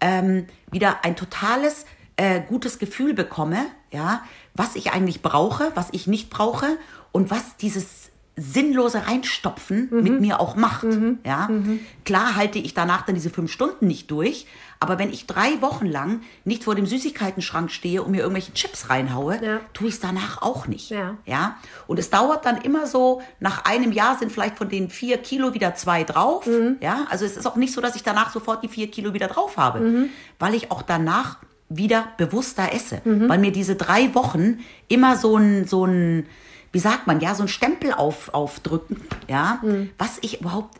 ähm, 0.00 0.46
wieder 0.70 1.04
ein 1.04 1.16
totales 1.16 1.86
äh, 2.16 2.40
gutes 2.40 2.78
Gefühl 2.78 3.14
bekomme, 3.14 3.66
ja, 3.90 4.22
was 4.54 4.76
ich 4.76 4.92
eigentlich 4.92 5.22
brauche, 5.22 5.72
was 5.74 5.88
ich 5.90 6.06
nicht 6.06 6.30
brauche 6.30 6.78
und 7.10 7.30
was 7.30 7.56
dieses 7.56 8.11
sinnlose 8.42 9.06
Reinstopfen 9.06 9.88
mit 9.90 10.20
mir 10.20 10.40
auch 10.40 10.56
macht. 10.56 10.86
Ja, 11.24 11.48
klar 12.04 12.34
halte 12.36 12.58
ich 12.58 12.74
danach 12.74 13.02
dann 13.02 13.14
diese 13.14 13.30
fünf 13.30 13.50
Stunden 13.52 13.86
nicht 13.86 14.10
durch, 14.10 14.46
Aber 14.84 14.98
wenn 14.98 15.12
ich 15.12 15.26
drei 15.28 15.62
Wochen 15.62 15.86
lang 15.86 16.22
nicht 16.44 16.64
vor 16.64 16.74
dem 16.74 16.86
Süßigkeitenschrank 16.86 17.70
stehe 17.70 18.02
und 18.02 18.10
mir 18.10 18.18
irgendwelche 18.22 18.52
Chips 18.52 18.90
reinhaue, 18.90 19.38
Ja. 19.40 19.60
tue 19.74 19.86
ich 19.86 19.94
es 19.94 20.00
danach 20.00 20.42
auch 20.42 20.66
nicht. 20.66 20.90
Ja. 20.90 21.16
ja. 21.24 21.54
Und 21.86 22.00
es 22.00 22.10
dauert 22.10 22.44
dann 22.46 22.56
immer 22.62 22.88
so, 22.88 23.22
nach 23.38 23.64
einem 23.64 23.92
Jahr 23.92 24.18
sind 24.18 24.32
vielleicht 24.32 24.58
von 24.58 24.68
den 24.68 24.90
vier 24.90 25.18
Kilo 25.18 25.54
wieder 25.54 25.76
zwei 25.76 26.02
drauf. 26.02 26.48
Mhm. 26.48 26.78
Ja. 26.80 27.06
Also 27.10 27.24
es 27.24 27.36
ist 27.36 27.46
auch 27.46 27.54
nicht 27.54 27.72
so, 27.72 27.80
dass 27.80 27.94
ich 27.94 28.02
danach 28.02 28.32
sofort 28.32 28.64
die 28.64 28.68
vier 28.68 28.90
Kilo 28.90 29.14
wieder 29.14 29.28
drauf 29.28 29.56
habe, 29.56 29.78
Mhm. 29.78 30.08
weil 30.40 30.52
ich 30.56 30.72
auch 30.72 30.82
danach 30.82 31.36
wieder 31.68 32.08
bewusster 32.16 32.72
esse. 32.74 33.02
Mhm. 33.04 33.28
Weil 33.28 33.38
mir 33.38 33.52
diese 33.52 33.76
drei 33.76 34.12
Wochen 34.16 34.58
immer 34.88 35.16
so 35.16 35.36
ein, 35.36 35.64
so 35.68 35.86
ein, 35.86 36.26
wie 36.72 36.78
sagt 36.78 37.06
man, 37.06 37.20
ja, 37.20 37.34
so 37.34 37.42
ein 37.42 37.48
Stempel 37.48 37.92
auf, 37.92 38.32
aufdrücken, 38.34 39.00
ja, 39.28 39.58
Mhm. 39.62 39.90
was 39.98 40.18
ich 40.22 40.40
überhaupt 40.40 40.78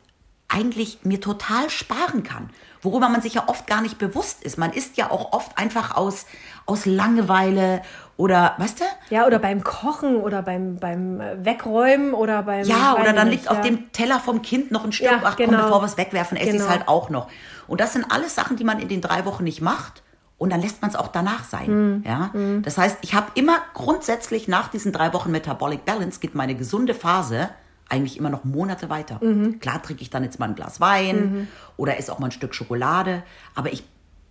eigentlich 0.48 0.98
mir 1.02 1.20
total 1.20 1.70
sparen 1.70 2.22
kann. 2.22 2.50
Worüber 2.82 3.08
man 3.08 3.22
sich 3.22 3.34
ja 3.34 3.44
oft 3.46 3.66
gar 3.66 3.80
nicht 3.80 3.96
bewusst 3.98 4.42
ist. 4.42 4.58
Man 4.58 4.72
isst 4.72 4.96
ja 4.98 5.10
auch 5.10 5.32
oft 5.32 5.56
einfach 5.56 5.94
aus, 5.96 6.26
aus 6.66 6.84
Langeweile 6.84 7.80
oder, 8.16 8.54
weißt 8.58 8.80
du? 8.80 8.84
Ja, 9.10 9.26
oder 9.26 9.38
beim 9.38 9.62
Kochen 9.64 10.16
oder 10.16 10.42
beim, 10.42 10.76
beim 10.76 11.20
äh, 11.20 11.44
Wegräumen 11.44 12.12
oder 12.12 12.42
beim. 12.42 12.64
Ja, 12.64 12.94
oder 12.94 13.10
ich 13.10 13.14
dann 13.14 13.28
nicht, 13.28 13.38
liegt 13.40 13.50
auf 13.50 13.58
ja. 13.58 13.62
dem 13.62 13.92
Teller 13.92 14.20
vom 14.20 14.42
Kind 14.42 14.70
noch 14.72 14.84
ein 14.84 14.92
Stück. 14.92 15.06
Ja, 15.06 15.20
Ach 15.24 15.36
komm, 15.36 15.46
genau. 15.50 15.62
bevor 15.62 15.80
wir 15.80 15.86
es 15.86 15.96
wegwerfen, 15.96 16.36
esse 16.36 16.46
ich 16.48 16.52
Genau. 16.54 16.64
es 16.64 16.70
halt 16.70 16.88
auch 16.88 17.08
noch. 17.08 17.28
Und 17.68 17.80
das 17.80 17.92
sind 17.94 18.10
alles 18.10 18.34
Sachen, 18.34 18.56
die 18.56 18.64
man 18.64 18.78
in 18.80 18.88
den 18.88 19.00
drei 19.00 19.24
Wochen 19.24 19.44
nicht 19.44 19.60
macht. 19.62 20.02
Und 20.38 20.50
dann 20.50 20.60
lässt 20.60 20.82
man 20.82 20.90
es 20.90 20.96
auch 20.96 21.08
danach 21.08 21.44
sein. 21.44 21.66
Hm. 21.66 22.04
Ja? 22.04 22.30
Das 22.62 22.76
heißt, 22.76 22.98
ich 23.02 23.14
habe 23.14 23.30
immer 23.34 23.58
grundsätzlich 23.74 24.48
nach 24.48 24.68
diesen 24.68 24.92
drei 24.92 25.12
Wochen 25.12 25.30
Metabolic 25.30 25.84
Balance 25.84 26.18
geht 26.18 26.34
meine 26.34 26.54
gesunde 26.54 26.94
Phase 26.94 27.50
eigentlich 27.88 28.16
immer 28.16 28.30
noch 28.30 28.44
Monate 28.44 28.88
weiter. 28.88 29.22
Mhm. 29.22 29.60
Klar 29.60 29.82
trinke 29.82 30.02
ich 30.02 30.08
dann 30.08 30.24
jetzt 30.24 30.40
mal 30.40 30.48
ein 30.48 30.54
Glas 30.54 30.80
Wein 30.80 31.48
oder 31.76 31.98
esse 31.98 32.10
auch 32.10 32.18
mal 32.18 32.28
ein 32.28 32.32
Stück 32.32 32.54
Schokolade, 32.54 33.22
aber 33.54 33.72
ich 33.72 33.84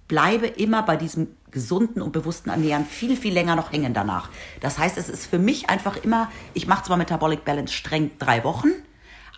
bleibe 0.07 0.47
immer 0.47 0.83
bei 0.83 0.97
diesem 0.97 1.27
gesunden 1.51 2.01
und 2.01 2.11
bewussten 2.11 2.49
Ernähren 2.49 2.85
viel, 2.85 3.15
viel 3.15 3.33
länger 3.33 3.55
noch 3.55 3.71
hängen 3.71 3.93
danach. 3.93 4.29
Das 4.59 4.77
heißt, 4.77 4.97
es 4.97 5.07
ist 5.07 5.25
für 5.25 5.39
mich 5.39 5.69
einfach 5.69 5.95
immer, 6.03 6.29
ich 6.53 6.67
mache 6.67 6.83
zwar 6.83 6.97
Metabolic 6.97 7.45
Balance 7.45 7.73
streng 7.73 8.11
drei 8.19 8.43
Wochen, 8.43 8.69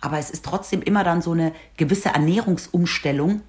aber 0.00 0.18
es 0.18 0.30
ist 0.30 0.44
trotzdem 0.44 0.82
immer 0.82 1.04
dann 1.04 1.22
so 1.22 1.32
eine 1.32 1.52
gewisse 1.76 2.08
Ernährungsumstellung 2.08 3.42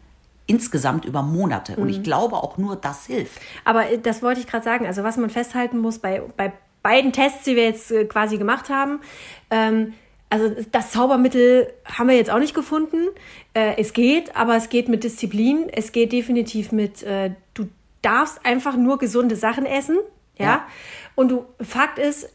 insgesamt 0.48 1.06
über 1.06 1.22
Monate. 1.24 1.76
Und 1.76 1.90
ich 1.90 2.04
glaube 2.04 2.36
auch 2.36 2.58
nur, 2.58 2.76
das 2.76 3.06
hilft. 3.06 3.42
Aber 3.64 3.90
äh, 3.90 3.98
das 3.98 4.22
wollte 4.22 4.40
ich 4.40 4.48
gerade 4.48 4.64
sagen. 4.64 4.86
Also 4.86 5.04
was 5.04 5.18
man 5.18 5.30
festhalten 5.30 5.80
muss 5.80 6.00
bei, 6.00 6.22
bei 6.38 6.54
beiden 6.84 7.12
Tests, 7.12 7.44
die 7.44 7.56
wir 7.56 7.64
jetzt 7.64 7.92
äh, 7.92 8.06
quasi 8.06 8.38
gemacht 8.38 8.70
haben, 8.70 9.00
ähm, 9.50 9.94
also 10.30 10.50
das 10.72 10.92
Zaubermittel 10.92 11.72
haben 11.86 12.10
wir 12.10 12.16
jetzt 12.16 12.32
auch 12.32 12.40
nicht 12.40 12.54
gefunden. 12.54 13.08
Äh, 13.54 13.76
es 13.78 13.94
geht, 13.94 14.36
aber 14.36 14.56
es 14.56 14.70
geht 14.70 14.90
mit 14.90 15.04
Disziplin. 15.04 15.70
Es 15.72 15.92
geht 15.92 16.12
definitiv 16.12 16.72
mit, 16.72 17.04
äh, 17.04 17.32
du 17.54 17.70
darfst 18.02 18.46
einfach 18.46 18.76
nur 18.76 18.98
gesunde 18.98 19.36
Sachen 19.36 19.66
essen. 19.66 19.98
Ja. 20.38 20.46
Ja. 20.46 20.68
Und 21.16 21.30
du, 21.30 21.46
Fakt 21.62 22.00
ist, 22.00 22.30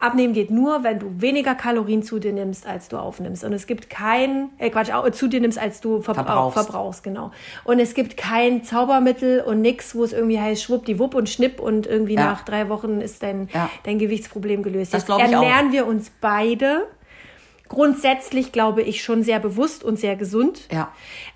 Abnehmen 0.00 0.32
geht 0.32 0.50
nur, 0.50 0.82
wenn 0.82 0.98
du 0.98 1.20
weniger 1.20 1.54
Kalorien 1.54 2.02
zu 2.02 2.18
dir 2.18 2.32
nimmst, 2.32 2.66
als 2.66 2.88
du 2.88 2.96
aufnimmst. 2.96 3.44
Und 3.44 3.52
es 3.52 3.66
gibt 3.66 3.90
kein, 3.90 4.48
äh 4.58 4.70
Quatsch, 4.70 4.90
zu 5.12 5.28
dir 5.28 5.40
nimmst, 5.40 5.58
als 5.58 5.80
du 5.82 6.00
verbrauchst. 6.00 6.26
Verbrauchst. 6.26 6.54
verbrauchst, 6.54 7.02
genau. 7.02 7.30
Und 7.64 7.80
es 7.80 7.92
gibt 7.92 8.16
kein 8.16 8.64
Zaubermittel 8.64 9.42
und 9.42 9.60
nix, 9.60 9.94
wo 9.94 10.02
es 10.02 10.14
irgendwie 10.14 10.40
heißt, 10.40 10.62
schwuppdiwupp 10.62 11.14
und 11.14 11.28
schnipp 11.28 11.60
und 11.60 11.86
irgendwie 11.86 12.14
Ja. 12.14 12.24
nach 12.24 12.44
drei 12.46 12.70
Wochen 12.70 13.02
ist 13.02 13.22
dein, 13.22 13.48
Ja. 13.52 13.68
dein 13.84 13.98
Gewichtsproblem 13.98 14.62
gelöst. 14.62 14.94
Das 14.94 15.02
Jetzt 15.02 15.06
glaub 15.06 15.20
ich 15.20 15.36
auch. 15.36 15.42
ernähren 15.42 15.70
wir 15.72 15.86
uns 15.86 16.10
beide 16.20 16.86
grundsätzlich, 17.68 18.52
glaube 18.52 18.82
ich, 18.82 19.02
schon 19.04 19.22
sehr 19.22 19.38
bewusst 19.38 19.84
und 19.84 19.98
sehr 19.98 20.16
gesund. 20.16 20.62
Ja. 20.72 20.88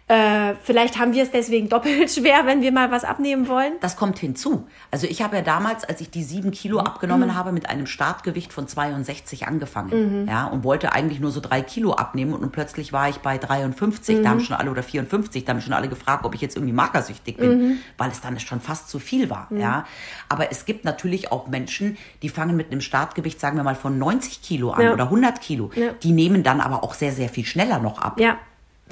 Äh, 0.06 0.54
vielleicht 0.62 0.98
haben 0.98 1.14
wir 1.14 1.22
es 1.22 1.30
deswegen 1.30 1.70
doppelt 1.70 2.10
schwer, 2.14 2.42
wenn 2.44 2.60
wir 2.60 2.72
mal 2.72 2.90
was 2.90 3.04
abnehmen 3.04 3.48
wollen. 3.48 3.72
Das 3.80 3.96
kommt 3.96 4.18
hinzu. 4.18 4.66
Also 4.90 5.06
ich 5.06 5.22
habe 5.22 5.36
ja 5.36 5.42
damals, 5.42 5.82
als 5.84 6.02
ich 6.02 6.10
die 6.10 6.22
sieben 6.22 6.50
Kilo 6.50 6.78
abgenommen 6.78 7.34
habe, 7.34 7.52
mit 7.52 7.70
einem 7.70 7.86
Startgewicht 7.86 8.52
von 8.52 8.68
62 8.68 9.46
angefangen. 9.46 10.28
Ja, 10.28 10.44
und 10.46 10.62
wollte 10.62 10.92
eigentlich 10.92 11.20
nur 11.20 11.30
so 11.30 11.40
drei 11.40 11.62
Kilo 11.62 11.94
abnehmen 11.94 12.34
und 12.34 12.52
plötzlich 12.52 12.92
war 12.92 13.08
ich 13.08 13.18
bei 13.20 13.38
53. 13.38 14.20
Da 14.22 14.28
haben 14.28 14.40
schon 14.40 14.56
alle 14.56 14.70
oder 14.70 14.82
54, 14.82 15.46
da 15.46 15.52
haben 15.54 15.62
schon 15.62 15.72
alle 15.72 15.88
gefragt, 15.88 16.26
ob 16.26 16.34
ich 16.34 16.42
jetzt 16.42 16.56
irgendwie 16.56 16.74
magersüchtig 16.74 17.38
bin, 17.38 17.78
weil 17.96 18.10
es 18.10 18.20
dann 18.20 18.38
schon 18.40 18.60
fast 18.60 18.90
zu 18.90 18.98
viel 18.98 19.30
war. 19.30 19.48
Ja, 19.50 19.86
aber 20.28 20.50
es 20.50 20.66
gibt 20.66 20.84
natürlich 20.84 21.32
auch 21.32 21.46
Menschen, 21.48 21.96
die 22.20 22.28
fangen 22.28 22.56
mit 22.56 22.70
einem 22.70 22.82
Startgewicht, 22.82 23.40
sagen 23.40 23.56
wir 23.56 23.64
mal, 23.64 23.74
von 23.74 23.98
90 23.98 24.42
Kilo 24.42 24.70
an 24.72 24.82
Ja. 24.82 24.92
oder 24.92 25.04
100 25.04 25.40
Kilo. 25.40 25.70
Ja. 25.74 25.92
Die 26.02 26.12
nehmen 26.12 26.42
dann 26.42 26.60
aber 26.60 26.84
auch 26.84 26.92
sehr, 26.92 27.12
sehr 27.12 27.30
viel 27.30 27.46
schneller 27.46 27.78
noch 27.78 28.02
ab. 28.02 28.20
Ja, 28.20 28.36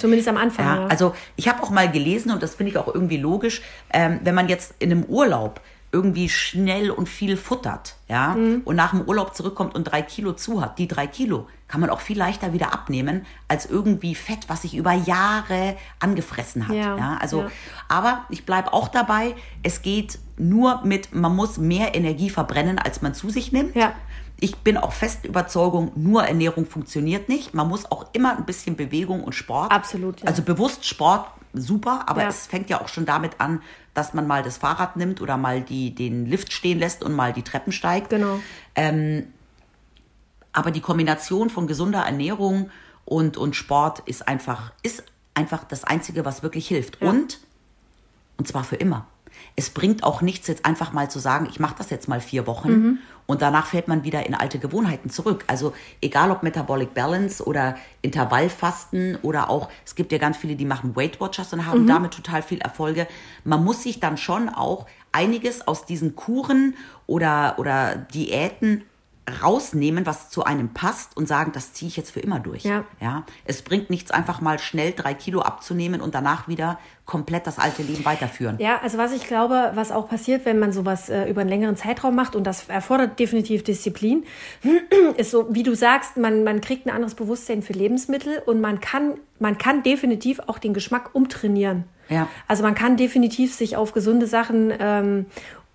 zumindest 0.03 0.29
am 0.29 0.37
Anfang. 0.37 0.67
Ja, 0.67 0.77
Ja, 0.83 0.87
also 0.89 1.15
ich 1.37 1.49
habe 1.49 1.63
auch 1.63 1.71
mal 1.71 1.91
gelesen 1.91 2.31
und 2.33 2.43
das 2.43 2.55
finde 2.57 2.73
ich 2.73 2.79
auch 2.79 2.89
irgendwie 2.95 3.17
logisch, 3.17 3.63
ähm, 3.93 4.21
wenn 4.25 4.35
man 4.35 4.49
jetzt 4.51 4.75
in 4.79 4.91
einem 4.91 5.05
Urlaub 5.05 5.61
irgendwie 5.95 6.29
schnell 6.31 6.91
und 6.91 7.07
viel 7.09 7.37
futtert, 7.37 7.97
ja, 8.09 8.29
Mhm. 8.35 8.63
und 8.65 8.77
nach 8.77 8.91
dem 8.93 9.03
Urlaub 9.03 9.35
zurückkommt 9.37 9.75
und 9.75 9.85
drei 9.85 10.01
Kilo 10.03 10.33
zu 10.33 10.61
hat, 10.63 10.79
die 10.79 10.89
drei 10.89 11.07
Kilo 11.07 11.47
kann 11.69 11.81
man 11.83 11.91
auch 11.91 12.01
viel 12.01 12.17
leichter 12.19 12.53
wieder 12.55 12.73
abnehmen 12.73 13.27
als 13.49 13.67
irgendwie 13.67 14.15
Fett, 14.15 14.49
was 14.49 14.63
sich 14.63 14.75
über 14.75 14.93
Jahre 14.93 15.77
angefressen 16.01 16.67
hat. 16.69 16.75
Ja, 16.77 16.97
Ja, 16.97 17.19
also, 17.21 17.43
ja. 17.43 17.51
aber 17.89 18.25
ich 18.31 18.45
bleibe 18.47 18.73
auch 18.73 18.89
dabei, 18.89 19.35
es 19.63 19.83
geht 19.83 20.19
nur 20.39 20.81
mit, 20.85 21.15
man 21.15 21.35
muss 21.37 21.59
mehr 21.59 21.95
Energie 21.95 22.31
verbrennen, 22.31 22.79
als 22.79 23.03
man 23.03 23.13
zu 23.15 23.29
sich 23.31 23.53
nimmt. 23.53 23.77
Ja. 23.77 23.93
Ich 24.43 24.57
bin 24.57 24.77
auch 24.77 24.93
fest 24.93 25.25
Überzeugung, 25.25 25.93
nur 25.95 26.25
Ernährung 26.25 26.67
funktioniert 26.67 27.29
nicht. 27.29 27.55
Man 27.55 27.69
muss 27.69 27.89
auch 27.93 28.07
immer 28.13 28.37
ein 28.37 28.45
bisschen 28.45 28.75
Bewegung 28.75 29.23
und 29.23 29.35
Sport. 29.35 29.71
Absolut, 29.71 30.21
ja. 30.21 30.27
Also 30.27 30.43
bewusst 30.43 30.85
Sport, 30.85 31.29
super, 31.53 32.09
aber 32.09 32.23
Ja. 32.23 32.29
es 32.29 32.49
fängt 32.49 32.69
ja 32.69 32.81
auch 32.81 32.89
schon 32.89 33.07
damit 33.07 33.41
an, 33.41 33.63
dass 33.95 34.15
man 34.15 34.27
mal 34.27 34.43
das 34.43 34.57
Fahrrad 34.57 34.97
nimmt 34.97 35.21
oder 35.21 35.37
mal 35.37 35.61
die, 35.61 35.95
den 35.95 36.27
Lift 36.27 36.53
stehen 36.53 36.81
lässt 36.81 37.05
und 37.05 37.13
mal 37.15 37.33
die 37.33 37.43
Treppen 37.43 37.71
steigt. 37.73 38.11
Genau. 38.11 38.41
Aber 40.53 40.71
die 40.73 40.81
Kombination 40.81 41.49
von 41.49 41.69
gesunder 41.69 42.01
Ernährung 42.01 42.69
und, 43.05 43.37
und 43.37 43.55
Sport 43.55 44.01
ist 44.07 44.27
einfach, 44.27 44.73
ist 44.83 45.05
einfach 45.35 45.63
das 45.63 45.85
Einzige, 45.85 46.25
was 46.25 46.43
wirklich 46.43 46.67
hilft. 46.67 47.01
Und, 47.01 47.39
und 48.39 48.49
zwar 48.49 48.65
für 48.65 48.77
immer. 48.77 49.07
Es 49.57 49.71
bringt 49.71 50.03
auch 50.03 50.23
nichts, 50.23 50.49
jetzt 50.49 50.65
einfach 50.65 50.93
mal 50.93 51.11
zu 51.11 51.19
sagen, 51.19 51.47
ich 51.51 51.61
mache 51.61 51.75
das 51.79 51.91
jetzt 51.91 52.09
mal 52.09 52.21
vier 52.21 52.47
Wochen 52.47 52.71
Mhm. 52.71 52.99
und 53.27 53.43
danach 53.43 53.67
fällt 53.67 53.87
man 53.87 54.03
wieder 54.05 54.25
in 54.27 54.35
alte 54.35 54.59
Gewohnheiten 54.59 55.11
zurück. 55.11 55.45
Also 55.47 55.75
egal 56.01 56.31
ob 56.31 56.43
Metabolic 56.43 56.95
Balance 56.95 57.45
oder 57.45 57.77
Intervallfasten 58.01 59.19
oder 59.23 59.51
auch, 59.51 59.69
es 59.85 59.95
gibt 59.95 60.11
ja 60.13 60.19
ganz 60.19 60.37
viele, 60.37 60.57
die 60.57 60.65
machen 60.65 60.97
Weight 60.97 61.21
Watchers 61.21 61.53
und 61.53 61.61
Mhm. 61.61 61.67
haben 61.67 61.87
damit 61.87 62.13
total 62.15 62.43
viel 62.43 62.61
Erfolge. 62.61 63.07
Man 63.45 63.63
muss 63.65 63.83
sich 63.83 64.01
dann 64.01 64.17
schon 64.17 64.49
auch 64.49 64.87
einiges 65.13 65.67
aus 65.69 65.85
diesen 65.85 66.17
Kuren 66.17 66.75
oder, 67.07 67.57
oder 67.59 67.97
Diäten 67.97 68.85
rausnehmen, 69.43 70.05
was 70.05 70.31
zu 70.31 70.45
einem 70.45 70.71
passt 70.71 71.17
und 71.17 71.29
sagen, 71.29 71.53
das 71.53 71.73
ziehe 71.73 71.89
ich 71.89 71.97
jetzt 71.97 72.11
für 72.11 72.21
immer 72.21 72.41
durch. 72.41 72.65
Ja. 72.65 72.85
Ja, 73.01 73.25
es 73.45 73.63
bringt 73.63 73.89
nichts, 73.89 74.11
einfach 74.11 74.41
mal 74.41 74.59
schnell 74.59 74.93
drei 74.93 75.15
Kilo 75.15 75.43
abzunehmen 75.43 76.01
und 76.01 76.15
danach 76.15 76.49
wieder 76.49 76.79
komplett 77.07 77.47
das 77.47 77.59
alte 77.59 77.83
Leben 77.83 78.05
weiterführen. 78.05 78.57
Ja, 78.59 78.81
also 78.83 78.99
was 78.99 79.13
ich 79.13 79.27
glaube, 79.27 79.73
was 79.75 79.93
auch 79.93 80.09
passiert, 80.09 80.45
wenn 80.45 80.59
man 80.59 80.73
sowas 80.73 81.09
äh, 81.09 81.29
über 81.29 81.43
einen 81.43 81.51
längeren 81.51 81.77
Zeitraum 81.77 82.17
macht, 82.17 82.35
und 82.35 82.45
das 82.45 82.69
erfordert 82.69 83.19
definitiv 83.19 83.63
Disziplin, 83.63 84.25
ist 85.17 85.31
so, 85.31 85.47
wie 85.55 85.63
du 85.63 85.75
sagst, 85.75 86.17
man, 86.17 86.43
man 86.43 86.61
kriegt 86.61 86.87
ein 86.87 86.91
anderes 86.91 87.15
Bewusstsein 87.15 87.63
für 87.63 87.75
Lebensmittel 87.75 88.43
und 88.45 88.61
man 88.61 88.81
kann, 88.81 89.15
man 89.39 89.57
kann 89.57 89.83
definitiv 89.83 90.41
auch 90.47 90.59
den 90.59 90.75
Geschmack 90.75 91.11
umtrainieren. 91.13 91.85
Ja. 92.09 92.29
Also 92.49 92.63
man 92.63 92.75
kann 92.75 92.97
definitiv 92.97 93.55
sich 93.55 93.77
auf 93.77 93.93
gesunde 93.93 94.27
Sachen 94.27 94.73
ähm, 94.79 95.27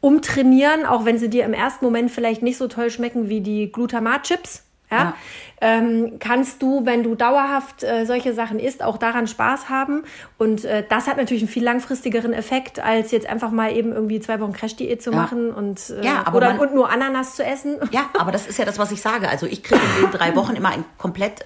umtrainieren, 0.02 0.86
auch 0.86 1.06
wenn 1.06 1.18
sie 1.18 1.30
dir 1.30 1.46
im 1.46 1.54
ersten 1.54 1.84
Moment 1.86 2.12
vielleicht 2.12 2.42
nicht 2.42 2.58
so 2.58 2.68
toll 2.68 2.90
schmecken 2.90 3.30
wie 3.30 3.42
die 3.42 3.72
Glutamat-Chips. 3.72 4.64
Ja, 4.90 4.98
Ja. 4.98 5.14
ähm, 5.60 6.14
kannst 6.20 6.62
du, 6.62 6.86
wenn 6.86 7.04
du 7.04 7.14
dauerhaft 7.16 7.84
äh, 7.84 8.06
solche 8.06 8.34
Sachen 8.34 8.58
isst, 8.58 8.82
auch 8.82 8.98
daran 8.98 9.28
Spaß 9.28 9.68
haben. 9.68 10.04
Und 10.38 10.64
äh, 10.64 10.86
das 10.88 11.08
hat 11.08 11.18
natürlich 11.18 11.44
einen 11.44 11.50
viel 11.52 11.64
langfristigeren 11.66 12.32
Effekt, 12.32 12.80
als 12.80 13.12
jetzt 13.12 13.28
einfach 13.28 13.52
mal 13.52 13.76
eben 13.76 13.92
irgendwie 13.92 14.22
zwei 14.22 14.40
Wochen 14.40 14.54
Crash-Diät 14.54 15.02
zu 15.02 15.12
Ja. 15.12 15.18
machen 15.18 15.52
und, 15.54 15.90
äh, 15.90 16.06
Ja, 16.06 16.34
oder, 16.34 16.52
man- 16.52 16.60
und 16.60 16.74
nur 16.74 16.90
Ananas 16.90 17.36
zu 17.36 17.44
essen. 17.44 17.76
Ja, 17.92 18.06
aber 18.18 18.32
das 18.32 18.48
ist 18.48 18.60
ja 18.60 18.64
das, 18.64 18.80
was 18.80 18.94
ich 18.94 19.02
sage. 19.02 19.28
Also 19.28 19.46
ich 19.46 19.62
kriege 19.62 19.82
in 20.00 20.04
den 20.10 20.12
drei 20.18 20.34
Wochen 20.38 20.56
immer 20.56 20.70
ein 20.70 20.86
komplett 20.98 21.46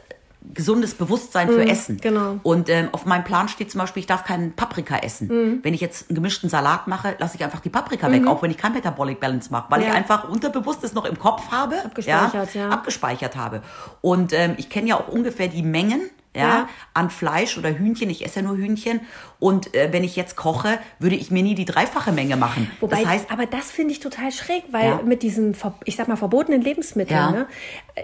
gesundes 0.54 0.96
Bewusstsein 0.96 1.48
für 1.50 1.64
Essen. 1.68 1.98
genau. 2.02 2.40
Und 2.44 2.68
ähm, 2.70 2.90
auf 2.92 3.06
meinem 3.06 3.24
Plan 3.24 3.48
steht 3.48 3.72
zum 3.72 3.80
Beispiel, 3.80 4.02
ich 4.02 4.08
darf 4.08 4.24
keinen 4.24 4.54
Paprika 4.54 4.98
essen. 4.98 5.60
Wenn 5.64 5.74
ich 5.74 5.82
jetzt 5.82 6.10
einen 6.10 6.16
gemischten 6.16 6.50
Salat 6.50 6.88
mache, 6.88 7.16
lasse 7.20 7.36
ich 7.38 7.44
einfach 7.44 7.60
die 7.60 7.70
Paprika 7.70 8.12
weg, 8.12 8.26
auch 8.28 8.42
wenn 8.42 8.52
ich 8.52 8.58
kein 8.58 8.74
Metabolic 8.74 9.20
Balance 9.20 9.50
mache, 9.52 9.66
weil 9.70 9.82
Ja. 9.82 9.90
ich 9.90 9.94
einfach 9.94 10.28
unterbewusst 10.28 10.84
es 10.84 10.94
noch 10.94 11.06
im 11.06 11.18
Kopf 11.20 11.52
habe, 11.52 11.76
Abgespeichert, 11.86 12.56
ja. 12.56 12.70
abgespeichert 12.70 13.36
habe. 13.36 13.62
Und 14.02 14.34
ähm, 14.34 14.56
ich 14.58 14.70
kenne 14.70 14.88
ja 14.90 14.96
auch 15.00 15.08
ungefähr 15.08 15.48
die 15.48 15.64
Mengen, 15.64 16.10
ja, 16.36 16.42
Ja. 16.42 16.70
an 16.94 17.10
Fleisch 17.10 17.58
oder 17.58 17.70
Hühnchen. 17.70 18.10
Ich 18.10 18.24
esse 18.26 18.40
ja 18.40 18.46
nur 18.46 18.56
Hühnchen. 18.58 19.02
Und 19.40 19.74
äh, 19.76 19.90
wenn 19.92 20.04
ich 20.04 20.16
jetzt 20.16 20.36
koche, 20.36 20.80
würde 21.00 21.16
ich 21.16 21.30
mir 21.32 21.44
nie 21.44 21.56
die 21.56 21.66
dreifache 21.66 22.12
Menge 22.12 22.38
machen. 22.38 22.72
Wobei, 22.80 23.02
das 23.02 23.06
heißt, 23.08 23.32
aber 23.32 23.46
das 23.46 23.70
finde 23.72 23.92
ich 23.94 24.00
total 24.00 24.32
schräg, 24.32 24.64
weil 24.72 24.86
Ja. 24.86 25.00
mit 25.04 25.24
diesen, 25.24 25.56
ich 25.86 25.96
sag 25.96 26.08
mal, 26.08 26.16
verbotenen 26.16 26.62
Lebensmitteln, 26.62 27.20
Ja. 27.20 27.32
ne? 27.32 27.48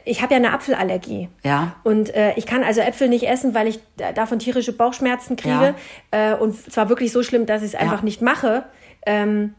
ich 0.04 0.22
habe 0.22 0.34
ja 0.34 0.38
eine 0.38 0.52
Apfelallergie. 0.54 1.30
Ja. 1.44 1.76
Und 1.84 2.14
äh, 2.16 2.34
ich 2.36 2.46
kann 2.46 2.64
also 2.64 2.82
Äpfel 2.82 3.08
nicht 3.10 3.28
essen, 3.28 3.54
weil 3.54 3.68
ich 3.68 3.80
da- 3.98 4.12
davon 4.12 4.40
tierische 4.40 4.74
Bauchschmerzen 4.74 5.36
kriege. 5.38 5.76
Äh, 6.12 6.34
und 6.34 6.56
zwar 6.72 6.90
wirklich 6.90 7.12
so 7.12 7.24
schlimm, 7.24 7.46
dass 7.46 7.62
ich 7.62 7.70
es 7.70 7.76
einfach 7.76 8.02
nicht 8.02 8.22
mache. 8.22 8.66
Ähm, 9.06 9.54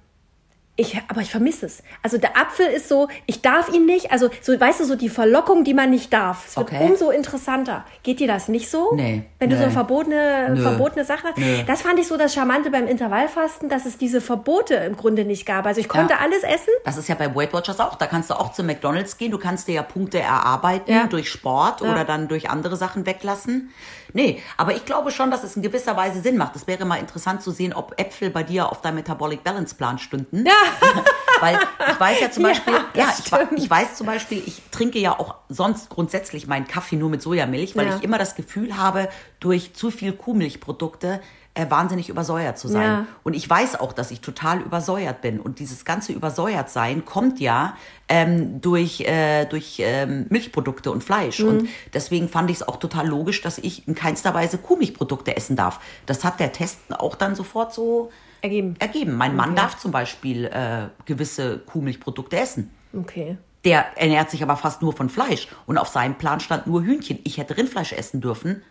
ich, 0.81 1.03
aber 1.09 1.21
ich 1.23 1.31
vermisse 1.31 1.67
es. 1.67 1.83
Also 2.05 2.19
der 2.19 2.37
Apfel 2.37 2.67
ist 2.67 2.89
so, 2.89 3.09
ich 3.27 3.43
darf 3.43 3.69
ihn 3.69 3.85
nicht. 3.85 4.13
Also 4.13 4.31
so, 4.41 4.59
weißt 4.59 4.79
du, 4.81 4.85
so 4.85 4.95
die 4.95 5.09
Verlockung, 5.09 5.65
die 5.65 5.75
man 5.75 5.91
nicht 5.91 6.13
darf. 6.13 6.47
Es 6.47 6.57
wird 6.57 6.69
Okay. 6.73 6.87
umso 6.89 7.11
interessanter. 7.11 7.85
Geht 8.05 8.21
dir 8.21 8.29
das 8.29 8.47
nicht 8.49 8.71
so? 8.71 8.95
Nee, 8.95 9.25
Wenn 9.41 9.51
du 9.51 9.57
nee. 9.57 9.65
so 9.65 9.71
verbotene, 9.71 10.51
Nö. 10.55 10.63
verbotene 10.63 11.05
Sachen 11.05 11.31
hast. 11.31 11.39
Nö. 11.39 11.63
Das 11.67 11.83
fand 11.83 11.99
ich 11.99 12.07
so 12.07 12.17
das 12.17 12.33
Charmante 12.33 12.71
beim 12.71 12.87
Intervallfasten, 12.87 13.69
dass 13.69 13.87
es 13.87 13.99
diese 13.99 14.21
Verbote 14.21 14.75
im 14.75 14.97
Grunde 14.97 15.25
nicht 15.25 15.47
gab. 15.47 15.67
Also 15.67 15.81
ich 15.81 15.89
konnte 15.89 16.15
Ja. 16.15 16.21
alles 16.21 16.45
essen. 16.45 16.73
Das 16.85 16.97
ist 16.97 17.09
ja 17.09 17.17
bei 17.17 17.35
Weight 17.35 17.53
Watchers 17.53 17.81
auch. 17.81 17.97
Da 17.97 18.07
kannst 18.07 18.31
du 18.31 18.35
auch 18.35 18.53
zu 18.53 18.63
McDonalds 18.63 19.19
gehen. 19.19 19.33
Du 19.33 19.39
kannst 19.39 19.67
dir 19.67 19.75
ja 19.75 19.83
Punkte 19.83 20.21
erarbeiten 20.21 20.93
Ja. 20.93 21.07
durch 21.09 21.29
Sport 21.29 21.81
Ja. 21.81 21.91
oder 21.91 22.05
dann 22.05 22.29
durch 22.29 22.51
andere 22.51 22.77
Sachen 22.77 23.05
weglassen. 23.05 23.71
Nee, 24.15 24.41
aber 24.57 24.75
ich 24.75 24.85
glaube 24.87 25.11
schon, 25.11 25.31
dass 25.31 25.43
es 25.45 25.57
in 25.57 25.63
gewisser 25.63 25.97
Weise 25.97 26.21
Sinn 26.23 26.37
macht. 26.39 26.57
Es 26.57 26.67
wäre 26.67 26.85
mal 26.87 26.97
interessant 26.97 27.43
zu 27.43 27.51
sehen, 27.51 27.75
ob 27.75 28.01
Äpfel 28.01 28.31
bei 28.31 28.43
dir 28.43 28.71
auf 28.71 28.81
deinem 28.81 28.95
Metabolic 28.95 29.45
Balance 29.45 29.75
Plan 29.75 29.99
stünden. 29.99 30.47
Ja. 30.47 30.53
Weil 31.41 31.59
ich 31.93 32.01
weiß 32.01 32.21
ja 32.21 32.31
zum 32.31 32.43
Ja, 32.43 32.49
Beispiel, 32.49 32.75
das 32.95 33.31
ja, 33.31 33.39
ich, 33.53 33.63
ich 33.65 33.71
weiß 33.71 33.95
zum 33.95 34.07
Beispiel, 34.07 34.43
ich 34.45 34.61
trinke 34.73 34.99
ja 34.99 35.19
auch 35.19 35.37
sonst 35.49 35.89
grundsätzlich 35.89 36.47
meinen 36.49 36.67
Kaffee 36.67 36.97
nur 36.97 37.11
mit 37.11 37.23
Sojamilch, 37.23 37.77
weil 37.77 37.87
Ja. 37.87 37.97
ich 37.97 38.03
immer 38.03 38.19
das 38.19 38.35
Gefühl 38.35 38.77
habe, 38.77 39.09
durch 39.39 39.75
zu 39.75 39.91
viel 39.91 40.13
Kuhmilchprodukte 40.13 41.21
äh, 41.55 41.71
wahnsinnig 41.71 42.09
übersäuert 42.09 42.59
zu 42.59 42.69
sein. 42.69 42.83
Ja. 42.83 43.07
Und 43.25 43.35
ich 43.35 43.49
weiß 43.49 43.81
auch, 43.81 43.93
dass 43.93 44.11
ich 44.11 44.21
total 44.21 44.61
übersäuert 44.61 45.21
bin. 45.23 45.41
Und 45.41 45.59
dieses 45.59 45.85
ganze 45.85 46.13
Übersäuertsein 46.13 47.05
kommt 47.05 47.41
ja 47.41 47.77
ähm, 48.09 48.61
durch, 48.61 49.01
äh, 49.01 49.45
durch 49.47 49.77
ähm, 49.81 50.27
Milchprodukte 50.31 50.91
und 50.91 51.03
Fleisch. 51.03 51.41
Mhm. 51.41 51.49
Und 51.49 51.69
deswegen 51.95 52.29
fand 52.29 52.51
ich 52.51 52.59
es 52.59 52.63
auch 52.69 52.77
total 52.77 53.07
logisch, 53.09 53.43
dass 53.43 53.59
ich 53.59 53.89
in 53.89 53.95
keinster 53.95 54.35
Weise 54.35 54.59
Kuhmilchprodukte 54.59 55.37
essen 55.37 55.57
darf. 55.57 55.81
Das 56.07 56.25
hat 56.25 56.39
der 56.41 56.53
Test 56.53 56.79
auch 56.91 57.15
dann 57.17 57.35
sofort 57.35 57.73
so 57.75 58.11
Ergeben. 58.41 58.77
ergeben. 58.79 59.15
Mein 59.17 59.35
Mann 59.37 59.55
darf 59.57 59.79
zum 59.79 59.91
Beispiel 59.91 60.45
äh, 60.47 60.89
gewisse 61.07 61.59
Kuhmilchprodukte 61.59 62.39
essen. 62.39 62.71
Okay. 62.97 63.37
Der 63.65 63.87
ernährt 63.97 64.31
sich 64.31 64.43
aber 64.43 64.57
fast 64.57 64.83
nur 64.83 64.93
von 64.93 65.09
Fleisch. 65.09 65.49
Und 65.67 65.79
auf 65.79 65.89
seinem 65.89 66.15
Plan 66.17 66.41
stand 66.41 66.67
nur 66.67 66.83
Hühnchen. 66.83 67.19
Ich 67.25 67.39
hätte 67.39 67.57
Rindfleisch 67.57 67.93
essen 67.93 68.21
dürfen. 68.21 68.63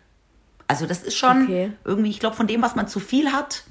Also 0.66 0.86
das 0.86 1.02
ist 1.02 1.16
schon 1.16 1.44
Okay. 1.44 1.72
irgendwie, 1.84 2.10
ich 2.10 2.20
glaube, 2.20 2.36
von 2.36 2.46
dem, 2.46 2.62
was 2.62 2.74
man 2.74 2.88
zu 2.88 2.98
viel 3.00 3.32
hat, 3.32 3.64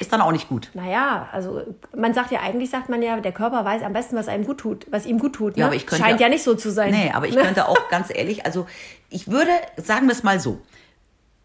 ist 0.00 0.12
dann 0.12 0.20
auch 0.20 0.32
nicht 0.32 0.48
gut. 0.48 0.70
Naja, 0.74 1.28
also 1.32 1.62
man 1.96 2.12
sagt 2.12 2.30
ja, 2.32 2.40
eigentlich 2.40 2.68
sagt 2.70 2.88
man 2.88 3.00
ja, 3.00 3.18
der 3.20 3.32
Körper 3.32 3.64
weiß 3.64 3.82
am 3.82 3.92
besten, 3.92 4.16
was 4.16 4.28
einem 4.28 4.44
gut 4.44 4.58
tut, 4.58 4.86
was 4.90 5.06
ihm 5.06 5.18
gut 5.18 5.34
tut. 5.34 5.56
Ne? 5.56 5.60
Ja, 5.60 5.66
aber 5.66 5.76
ich 5.76 5.86
könnte- 5.86 6.04
Scheint 6.04 6.20
ja 6.20 6.28
nicht 6.28 6.42
so 6.42 6.54
zu 6.54 6.70
sein. 6.70 6.90
Nee, 6.90 7.10
aber 7.12 7.26
ich 7.28 7.36
könnte 7.36 7.66
auch 7.68 7.76
ganz 7.90 8.08
ehrlich, 8.14 8.44
also 8.44 8.66
ich 9.08 9.28
würde, 9.30 9.50
sagen 9.76 10.06
wir 10.06 10.12
es 10.12 10.22
mal 10.22 10.40
so, 10.40 10.60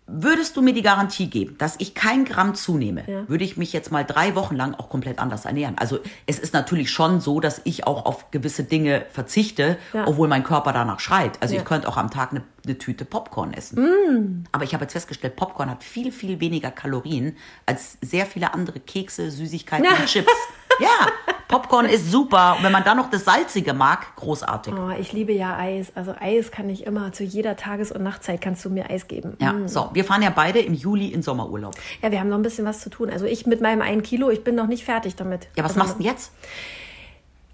würdest 0.05 0.57
du 0.57 0.61
mir 0.61 0.73
die 0.73 0.81
Garantie 0.81 1.29
geben, 1.29 1.55
dass 1.57 1.75
ich 1.79 1.93
kein 1.95 2.25
Gramm 2.25 2.55
zunehme, 2.55 3.03
Ja. 3.07 3.27
würde 3.29 3.43
ich 3.43 3.55
mich 3.57 3.71
jetzt 3.73 3.91
mal 3.91 4.03
drei 4.03 4.35
Wochen 4.35 4.55
lang 4.55 4.75
auch 4.75 4.89
komplett 4.89 5.19
anders 5.19 5.45
ernähren. 5.45 5.77
Also 5.77 5.99
es 6.25 6.39
ist 6.39 6.53
natürlich 6.53 6.91
schon 6.91 7.21
so, 7.21 7.39
dass 7.39 7.61
ich 7.63 7.87
auch 7.87 8.05
auf 8.05 8.29
gewisse 8.31 8.63
Dinge 8.65 9.05
verzichte, 9.11 9.77
Ja. 9.93 10.05
obwohl 10.07 10.27
mein 10.27 10.43
Körper 10.43 10.73
danach 10.73 10.99
schreit. 10.99 11.41
Also 11.41 11.55
Ja. 11.55 11.61
ich 11.61 11.65
könnte 11.65 11.87
auch 11.87 11.97
am 11.97 12.11
Tag 12.11 12.31
eine, 12.31 12.43
eine 12.65 12.77
Tüte 12.77 13.05
Popcorn 13.05 13.53
essen. 13.53 13.81
Mm. 13.81 14.43
Aber 14.51 14.63
ich 14.65 14.73
habe 14.73 14.83
jetzt 14.83 14.93
festgestellt, 14.93 15.35
Popcorn 15.35 15.69
hat 15.69 15.83
viel, 15.83 16.11
viel 16.11 16.39
weniger 16.39 16.71
Kalorien 16.71 17.37
als 17.65 17.97
sehr 18.01 18.25
viele 18.25 18.53
andere 18.53 18.79
Kekse, 18.81 19.31
Süßigkeiten 19.31 19.87
und 19.87 20.05
Chips. 20.05 20.31
Ja, 20.79 20.87
Popcorn 21.53 21.85
ist 21.85 22.09
super. 22.09 22.55
Und 22.57 22.63
wenn 22.63 22.71
man 22.71 22.83
dann 22.83 22.97
noch 22.97 23.09
das 23.09 23.25
Salzige 23.25 23.73
mag, 23.73 24.15
großartig. 24.15 24.73
Oh, 24.73 24.89
ich 24.99 25.13
liebe 25.13 25.33
ja 25.33 25.55
Eis. 25.55 25.91
Also 25.93 26.15
Eis 26.19 26.51
kann 26.51 26.67
ich 26.69 26.85
immer, 26.85 27.11
zu 27.11 27.23
jeder 27.23 27.55
Tages- 27.55 27.91
und 27.91 28.01
Nachtzeit 28.01 28.41
kannst 28.41 28.65
du 28.65 28.69
mir 28.71 28.89
Eis 28.89 29.07
geben. 29.07 29.37
Ja, 29.39 29.55
so, 29.67 29.89
wir 29.93 30.03
fahren 30.03 30.23
ja 30.23 30.31
beide 30.31 30.59
im 30.59 30.73
Juli 30.73 31.07
in 31.09 31.21
Sommerurlaub. 31.21 31.75
Ja, 32.01 32.11
wir 32.11 32.19
haben 32.19 32.29
noch 32.29 32.37
ein 32.37 32.43
bisschen 32.43 32.65
was 32.65 32.79
zu 32.79 32.89
tun. 32.89 33.09
Also 33.11 33.25
ich 33.25 33.45
mit 33.45 33.61
meinem 33.61 33.81
einen 33.81 34.01
Kilo, 34.01 34.31
ich 34.31 34.43
bin 34.43 34.55
noch 34.55 34.67
nicht 34.67 34.83
fertig 34.83 35.15
damit. 35.15 35.47
Ja, 35.55 35.63
was 35.63 35.71
also, 35.71 35.79
machst 35.79 35.99
du 35.99 36.03
jetzt? 36.03 36.31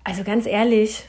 Also 0.05 0.23
ganz 0.23 0.45
ehrlich, 0.45 1.05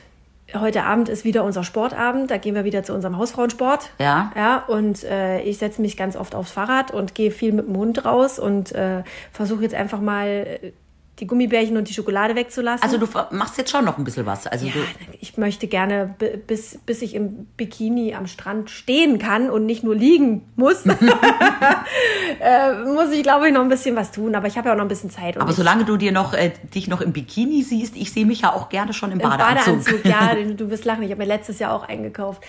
heute 0.55 0.83
Abend 0.83 1.09
ist 1.09 1.25
wieder 1.25 1.45
unser 1.45 1.63
Sportabend. 1.63 2.31
Da 2.31 2.39
gehen 2.39 2.55
wir 2.55 2.65
wieder 2.65 2.83
zu 2.83 2.93
unserem 2.93 3.19
Hausfrauensport. 3.19 3.91
Ja. 3.99 4.33
Ja, 4.35 4.65
und 4.67 5.05
äh, 5.05 5.41
ich 5.43 5.59
setze 5.59 5.81
mich 5.81 5.97
ganz 5.97 6.17
oft 6.17 6.35
aufs 6.35 6.51
Fahrrad 6.51 6.91
und 6.91 7.15
gehe 7.15 7.31
viel 7.31 7.53
mit 7.53 7.69
dem 7.69 7.77
Hund 7.77 8.05
raus 8.05 8.39
und 8.39 8.73
äh, 8.73 9.05
versuche 9.33 9.63
jetzt 9.63 9.75
einfach 9.75 10.01
mal 10.01 10.27
äh, 10.27 10.73
die 11.21 11.27
Gummibärchen 11.27 11.77
und 11.77 11.89
die 11.89 11.93
Schokolade 11.95 12.35
wegzulassen. 12.35 12.83
Also 12.83 12.99
du 12.99 13.07
machst 13.37 13.59
jetzt 13.59 13.71
schon 13.71 13.85
noch 13.85 13.99
ein 13.99 14.05
bisschen 14.05 14.27
was. 14.27 14.47
Also 14.47 14.67
ja, 14.67 14.73
ich 15.21 15.37
möchte 15.37 15.67
gerne, 15.67 16.15
bi- 16.19 16.37
bis, 16.47 16.79
bis 16.87 17.03
ich 17.03 17.15
im 17.15 17.47
Bikini 17.57 18.15
am 18.15 18.27
Strand 18.27 18.71
stehen 18.71 19.19
kann 19.19 19.51
und 19.51 19.67
nicht 19.67 19.85
nur 19.85 19.95
liegen 19.95 20.43
muss, 20.57 20.85
äh, 22.41 22.73
muss 22.85 23.11
ich, 23.13 23.23
glaube 23.23 23.49
ich, 23.49 23.53
noch 23.55 23.61
ein 23.63 23.69
bisschen 23.69 23.97
was 23.97 24.11
tun. 24.13 24.35
Aber 24.35 24.47
ich 24.47 24.57
habe 24.57 24.69
ja 24.69 24.73
auch 24.75 24.77
noch 24.79 24.85
ein 24.85 24.89
bisschen 24.89 25.11
Zeit. 25.11 25.37
Aber 25.39 25.53
solange 25.53 25.85
du 25.85 25.97
dir 25.97 26.13
noch 26.13 26.33
äh, 26.35 26.53
dich 26.75 26.89
noch 26.89 27.01
im 27.01 27.13
Bikini 27.13 27.63
siehst, 27.63 27.97
ich 27.97 28.13
sehe 28.13 28.27
mich 28.27 28.41
ja 28.43 28.53
auch 28.53 28.69
gerne 28.69 28.93
schon 28.93 29.13
im 29.13 29.21
Im 29.21 29.29
Badeanzug. 29.29 29.85
Badeanzug, 30.03 30.05
ja, 30.05 30.53
du 30.57 30.71
wirst 30.71 30.85
lachen. 30.85 31.03
Ich 31.03 31.11
habe 31.11 31.21
mir 31.21 31.29
letztes 31.29 31.59
Jahr 31.59 31.73
auch 31.75 31.89
eingekauft. 31.89 32.43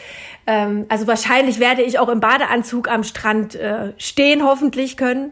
Ähm, 0.47 0.85
also 0.89 1.07
wahrscheinlich 1.07 1.59
werde 1.59 1.81
ich 1.81 1.99
auch 1.99 2.09
im 2.09 2.19
Badeanzug 2.19 2.89
am 2.89 3.03
Strand 3.03 3.55
äh, 3.55 3.93
stehen, 3.97 4.43
hoffentlich 4.43 4.97
können. 4.97 5.31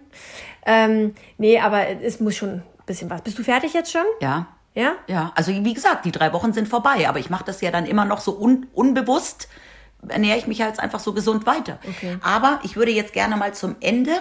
Ähm, 0.66 1.14
nee, 1.38 1.60
aber 1.60 1.88
es 2.04 2.20
muss 2.20 2.36
schon 2.36 2.62
bisschen 2.90 3.10
was. 3.10 3.22
Bist 3.22 3.40
du 3.40 3.44
fertig 3.44 3.74
jetzt 3.74 3.92
schon? 3.92 4.06
Ja. 4.20 4.48
Ja? 4.76 4.96
Ja, 5.08 5.32
also 5.36 5.52
wie 5.52 5.74
gesagt, 5.74 6.06
die 6.06 6.12
drei 6.12 6.32
Wochen 6.34 6.54
sind 6.54 6.68
vorbei, 6.68 7.08
aber 7.08 7.20
ich 7.20 7.30
mache 7.30 7.44
das 7.46 7.62
ja 7.62 7.72
dann 7.72 7.86
immer 7.86 8.06
noch 8.06 8.20
so 8.20 8.40
un 8.40 8.68
unbewusst, 8.74 9.48
ernähre 10.08 10.38
ich 10.38 10.48
mich 10.48 10.60
jetzt 10.60 10.80
einfach 10.80 11.00
so 11.00 11.14
gesund 11.14 11.46
weiter. 11.46 11.80
Okay. 11.88 12.18
Aber 12.22 12.60
ich 12.64 12.76
würde 12.76 12.92
jetzt 12.92 13.14
gerne 13.14 13.36
mal 13.36 13.54
zum 13.54 13.76
Ende 13.80 14.12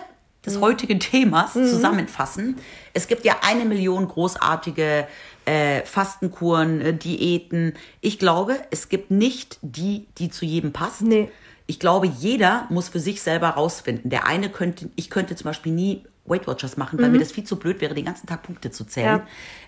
des 0.44 0.60
heutigen 0.60 1.00
Themas 1.00 1.52
zusammenfassen. 1.52 2.56
Es 2.94 3.08
gibt 3.08 3.24
ja 3.24 3.36
eine 3.42 3.64
Million 3.64 4.08
großartige 4.08 5.06
äh, 5.44 5.82
Fastenkuren, 5.84 6.80
äh, 6.80 6.94
Diäten. 6.94 7.74
Ich 8.00 8.18
glaube, 8.18 8.56
es 8.70 8.88
gibt 8.88 9.10
nicht 9.10 9.58
die, 9.62 10.06
die 10.18 10.30
zu 10.30 10.44
jedem 10.44 10.72
passt. 10.72 11.02
Nee. 11.02 11.30
Ich 11.66 11.78
glaube, 11.78 12.06
jeder 12.06 12.66
muss 12.70 12.88
für 12.88 13.00
sich 13.00 13.20
selber 13.20 13.50
rausfinden. 13.50 14.10
Der 14.10 14.26
eine 14.26 14.48
könnte, 14.48 14.88
ich 14.96 15.10
könnte 15.10 15.36
zum 15.36 15.44
Beispiel 15.44 15.72
nie 15.72 16.04
Weight 16.28 16.46
Watchers 16.46 16.76
machen, 16.76 16.98
weil 17.00 17.10
mir 17.10 17.18
das 17.18 17.32
viel 17.32 17.44
zu 17.44 17.56
blöd 17.56 17.80
wäre, 17.80 17.94
den 17.94 18.04
ganzen 18.04 18.26
Tag 18.26 18.42
Punkte 18.42 18.70
zu 18.70 18.84
zählen. 18.84 19.18
Ja. 19.18 19.26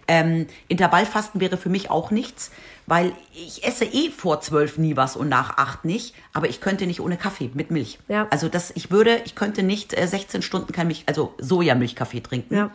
Ähm, 0.09 0.47
Intervallfasten 0.69 1.41
wäre 1.41 1.57
für 1.57 1.69
mich 1.69 1.91
auch 1.91 2.11
nichts, 2.11 2.51
weil 2.87 3.13
ich 3.33 3.65
esse 3.65 3.85
eh 3.85 4.11
vor 4.11 4.41
zwölf 4.41 4.79
nie 4.79 4.97
was 4.97 5.17
und 5.17 5.29
nach 5.29 5.57
acht 5.57 5.85
nicht, 5.85 6.15
aber 6.33 6.49
ich 6.49 6.61
könnte 6.61 6.87
nicht 6.87 7.01
ohne 7.01 7.17
Kaffee 7.17 7.51
mit 7.55 7.71
Milch. 7.71 7.99
Ja. 8.09 8.27
Also 8.31 8.49
das, 8.49 8.73
ich 8.75 8.91
würde, 8.91 9.21
ich 9.25 9.35
könnte 9.35 9.63
nicht 9.63 9.97
äh, 9.97 10.07
16 10.07 10.43
Stunden 10.43 10.73
kein 10.73 10.89
Milch, 10.89 11.05
also 11.07 11.35
Sojamilchkaffee 11.39 12.21
trinken. 12.21 12.55
Ja. 12.55 12.71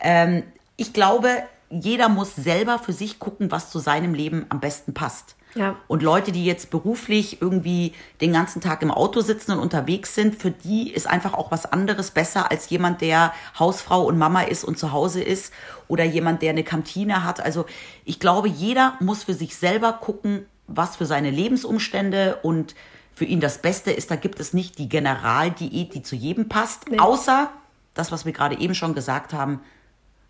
Ähm, 0.00 0.44
ich 0.76 0.92
glaube, 0.92 1.28
jeder 1.70 2.08
muss 2.08 2.34
selber 2.36 2.78
für 2.78 2.92
sich 2.92 3.18
gucken, 3.18 3.50
was 3.50 3.70
zu 3.70 3.78
seinem 3.78 4.14
Leben 4.14 4.46
am 4.48 4.60
besten 4.60 4.94
passt. 4.94 5.36
Ja. 5.54 5.76
Und 5.88 6.02
Leute, 6.02 6.32
die 6.32 6.44
jetzt 6.44 6.70
beruflich 6.70 7.40
irgendwie 7.42 7.92
den 8.20 8.32
ganzen 8.32 8.60
Tag 8.60 8.82
im 8.82 8.90
Auto 8.90 9.20
sitzen 9.20 9.52
und 9.52 9.58
unterwegs 9.58 10.14
sind, 10.14 10.40
für 10.40 10.50
die 10.50 10.90
ist 10.90 11.08
einfach 11.08 11.34
auch 11.34 11.50
was 11.50 11.66
anderes 11.66 12.10
besser 12.10 12.50
als 12.50 12.70
jemand, 12.70 13.00
der 13.00 13.32
Hausfrau 13.58 14.04
und 14.04 14.18
Mama 14.18 14.42
ist 14.42 14.64
und 14.64 14.78
zu 14.78 14.92
Hause 14.92 15.22
ist 15.22 15.52
oder 15.88 16.04
jemand, 16.04 16.42
der 16.42 16.50
eine 16.50 16.64
Kantine 16.64 17.24
hat. 17.24 17.40
Also 17.40 17.66
ich 18.04 18.20
glaube, 18.20 18.48
jeder 18.48 18.94
muss 19.00 19.24
für 19.24 19.34
sich 19.34 19.56
selber 19.56 19.92
gucken, 19.94 20.46
was 20.66 20.96
für 20.96 21.06
seine 21.06 21.30
Lebensumstände 21.30 22.38
und 22.42 22.74
für 23.12 23.24
ihn 23.24 23.40
das 23.40 23.58
Beste 23.58 23.90
ist. 23.90 24.10
Da 24.10 24.16
gibt 24.16 24.40
es 24.40 24.54
nicht 24.54 24.78
die 24.78 24.88
Generaldiät, 24.88 25.94
die 25.94 26.02
zu 26.02 26.14
jedem 26.14 26.48
passt, 26.48 26.86
außer 26.98 27.50
das, 27.94 28.12
was 28.12 28.24
wir 28.24 28.32
gerade 28.32 28.58
eben 28.58 28.74
schon 28.74 28.94
gesagt 28.94 29.32
haben, 29.32 29.60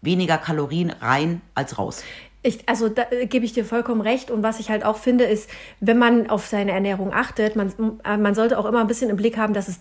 weniger 0.01 0.39
Kalorien 0.39 0.91
rein 0.91 1.43
als 1.55 1.79
raus. 1.79 2.03
Ich, 2.43 2.69
also 2.69 2.89
da 2.89 3.07
äh, 3.11 3.27
gebe 3.27 3.45
ich 3.45 3.53
dir 3.53 3.65
vollkommen 3.65 4.01
recht. 4.01 4.31
Und 4.31 4.43
was 4.43 4.61
ich 4.61 4.71
halt 4.71 4.85
auch 4.85 4.97
finde, 4.97 5.25
ist, 5.25 5.51
wenn 5.81 5.99
man 5.99 6.31
auf 6.31 6.47
seine 6.47 6.73
Ernährung 6.73 7.13
achtet, 7.13 7.57
man, 7.57 7.73
äh, 8.05 8.17
man 8.17 8.35
sollte 8.35 8.59
auch 8.59 8.65
immer 8.65 8.81
ein 8.81 8.87
bisschen 8.87 9.11
im 9.11 9.17
Blick 9.17 9.37
haben, 9.37 9.53
dass 9.53 9.69
es 9.69 9.81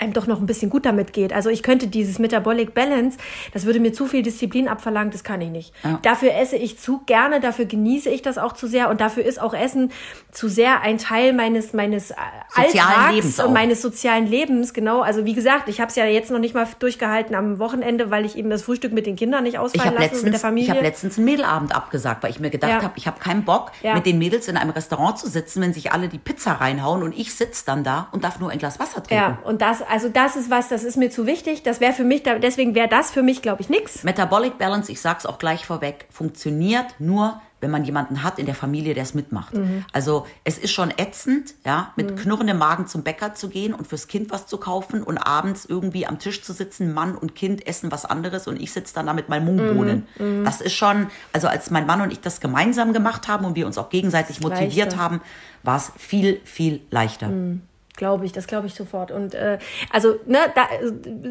einem 0.00 0.12
doch 0.12 0.26
noch 0.26 0.40
ein 0.40 0.46
bisschen 0.46 0.70
gut 0.70 0.86
damit 0.86 1.12
geht. 1.12 1.32
Also 1.32 1.50
ich 1.50 1.62
könnte 1.62 1.86
dieses 1.86 2.18
Metabolic 2.18 2.74
Balance, 2.74 3.18
das 3.52 3.66
würde 3.66 3.80
mir 3.80 3.92
zu 3.92 4.06
viel 4.06 4.22
Disziplin 4.22 4.68
abverlangen, 4.68 5.10
das 5.10 5.24
kann 5.24 5.40
ich 5.40 5.50
nicht. 5.50 5.72
Ja. 5.84 5.98
Dafür 6.02 6.34
esse 6.34 6.56
ich 6.56 6.78
zu 6.78 7.02
gerne, 7.06 7.40
dafür 7.40 7.64
genieße 7.64 8.10
ich 8.10 8.22
das 8.22 8.38
auch 8.38 8.52
zu 8.52 8.66
sehr 8.66 8.90
und 8.90 9.00
dafür 9.00 9.24
ist 9.24 9.40
auch 9.40 9.54
Essen 9.54 9.92
zu 10.32 10.48
sehr 10.48 10.82
ein 10.82 10.98
Teil 10.98 11.32
meines 11.32 11.72
meines 11.72 12.12
Alltags 12.54 13.12
Lebens 13.12 13.40
und 13.40 13.52
meines 13.52 13.82
sozialen 13.82 14.26
Lebens. 14.26 14.72
Genau, 14.72 15.00
also 15.00 15.24
wie 15.24 15.34
gesagt, 15.34 15.68
ich 15.68 15.80
habe 15.80 15.90
es 15.90 15.96
ja 15.96 16.06
jetzt 16.06 16.30
noch 16.30 16.38
nicht 16.38 16.54
mal 16.54 16.66
durchgehalten 16.78 17.34
am 17.34 17.58
Wochenende, 17.58 18.10
weil 18.10 18.24
ich 18.24 18.36
eben 18.36 18.50
das 18.50 18.62
Frühstück 18.62 18.92
mit 18.92 19.06
den 19.06 19.16
Kindern 19.16 19.44
nicht 19.44 19.58
ausfallen 19.58 19.94
lassen 19.94 20.02
letztens, 20.02 20.22
mit 20.22 20.32
der 20.32 20.40
Familie. 20.40 20.70
Ich 20.70 20.70
habe 20.70 20.86
letztens 20.86 21.16
einen 21.16 21.24
Mädelabend 21.26 21.74
abgesagt, 21.74 22.22
weil 22.22 22.30
ich 22.30 22.40
mir 22.40 22.50
gedacht 22.50 22.70
ja. 22.70 22.82
habe, 22.82 22.94
ich 22.96 23.06
habe 23.06 23.20
keinen 23.20 23.44
Bock, 23.44 23.72
ja. 23.82 23.94
mit 23.94 24.06
den 24.06 24.18
Mädels 24.18 24.48
in 24.48 24.56
einem 24.56 24.70
Restaurant 24.70 25.18
zu 25.18 25.28
sitzen, 25.28 25.62
wenn 25.62 25.72
sich 25.72 25.92
alle 25.92 26.08
die 26.08 26.18
Pizza 26.18 26.52
reinhauen 26.52 27.02
und 27.02 27.16
ich 27.16 27.34
sitze 27.34 27.64
dann 27.66 27.84
da 27.84 28.08
und 28.12 28.24
darf 28.24 28.40
nur 28.40 28.50
ein 28.50 28.58
Glas 28.58 28.78
Wasser 28.78 29.02
trinken. 29.02 29.14
Ja, 29.14 29.38
und 29.44 29.60
das, 29.62 29.82
also 29.90 30.08
das 30.08 30.36
ist 30.36 30.50
was, 30.50 30.68
das 30.68 30.84
ist 30.84 30.96
mir 30.96 31.10
zu 31.10 31.26
wichtig. 31.26 31.62
Das 31.62 31.80
wäre 31.80 31.92
für 31.92 32.04
mich, 32.04 32.22
deswegen 32.22 32.74
wäre 32.74 32.88
das 32.88 33.10
für 33.10 33.22
mich, 33.22 33.42
glaube 33.42 33.62
ich, 33.62 33.68
nichts. 33.68 34.04
Metabolic 34.04 34.56
Balance, 34.56 34.90
ich 34.90 35.00
sag's 35.00 35.26
auch 35.26 35.38
gleich 35.38 35.66
vorweg, 35.66 36.06
funktioniert 36.10 36.86
nur, 36.98 37.40
wenn 37.60 37.70
man 37.70 37.84
jemanden 37.84 38.22
hat 38.22 38.38
in 38.38 38.46
der 38.46 38.54
Familie, 38.54 38.94
der 38.94 39.02
es 39.02 39.14
mitmacht. 39.14 39.54
Mhm. 39.54 39.84
Also 39.92 40.26
es 40.44 40.58
ist 40.58 40.70
schon 40.72 40.90
ätzend, 40.96 41.54
ja, 41.66 41.92
mit 41.96 42.12
mhm. 42.12 42.16
knurrendem 42.16 42.56
Magen 42.56 42.86
zum 42.86 43.02
Bäcker 43.02 43.34
zu 43.34 43.48
gehen 43.48 43.74
und 43.74 43.86
fürs 43.86 44.08
Kind 44.08 44.30
was 44.30 44.46
zu 44.46 44.58
kaufen 44.58 45.02
und 45.02 45.18
abends 45.18 45.66
irgendwie 45.66 46.06
am 46.06 46.18
Tisch 46.18 46.42
zu 46.42 46.52
sitzen, 46.52 46.94
Mann 46.94 47.16
und 47.16 47.34
Kind 47.34 47.66
essen 47.66 47.92
was 47.92 48.04
anderes 48.06 48.46
und 48.46 48.60
ich 48.60 48.72
sitze 48.72 48.94
dann 48.94 49.06
da 49.06 49.12
mit 49.12 49.28
meinen 49.28 49.44
Mungbohnen. 49.44 50.06
Mhm. 50.18 50.40
mhm. 50.40 50.44
Das 50.44 50.60
ist 50.60 50.74
schon, 50.74 51.08
also 51.32 51.48
als 51.48 51.70
mein 51.70 51.86
Mann 51.86 52.00
und 52.00 52.12
ich 52.12 52.20
das 52.20 52.40
gemeinsam 52.40 52.92
gemacht 52.92 53.28
haben 53.28 53.44
und 53.44 53.56
wir 53.56 53.66
uns 53.66 53.76
auch 53.76 53.90
gegenseitig 53.90 54.40
motiviert 54.40 54.92
leichter. 54.92 54.98
haben, 54.98 55.20
war 55.62 55.76
es 55.76 55.92
viel, 55.98 56.40
viel 56.44 56.80
leichter. 56.90 57.28
Mhm. 57.28 57.62
Glaube 58.00 58.24
ich, 58.24 58.32
das 58.32 58.46
glaube 58.46 58.66
ich 58.66 58.72
sofort. 58.72 59.10
Und 59.10 59.34
äh, 59.34 59.58
also, 59.92 60.18
ne, 60.24 60.38
da, 60.54 60.62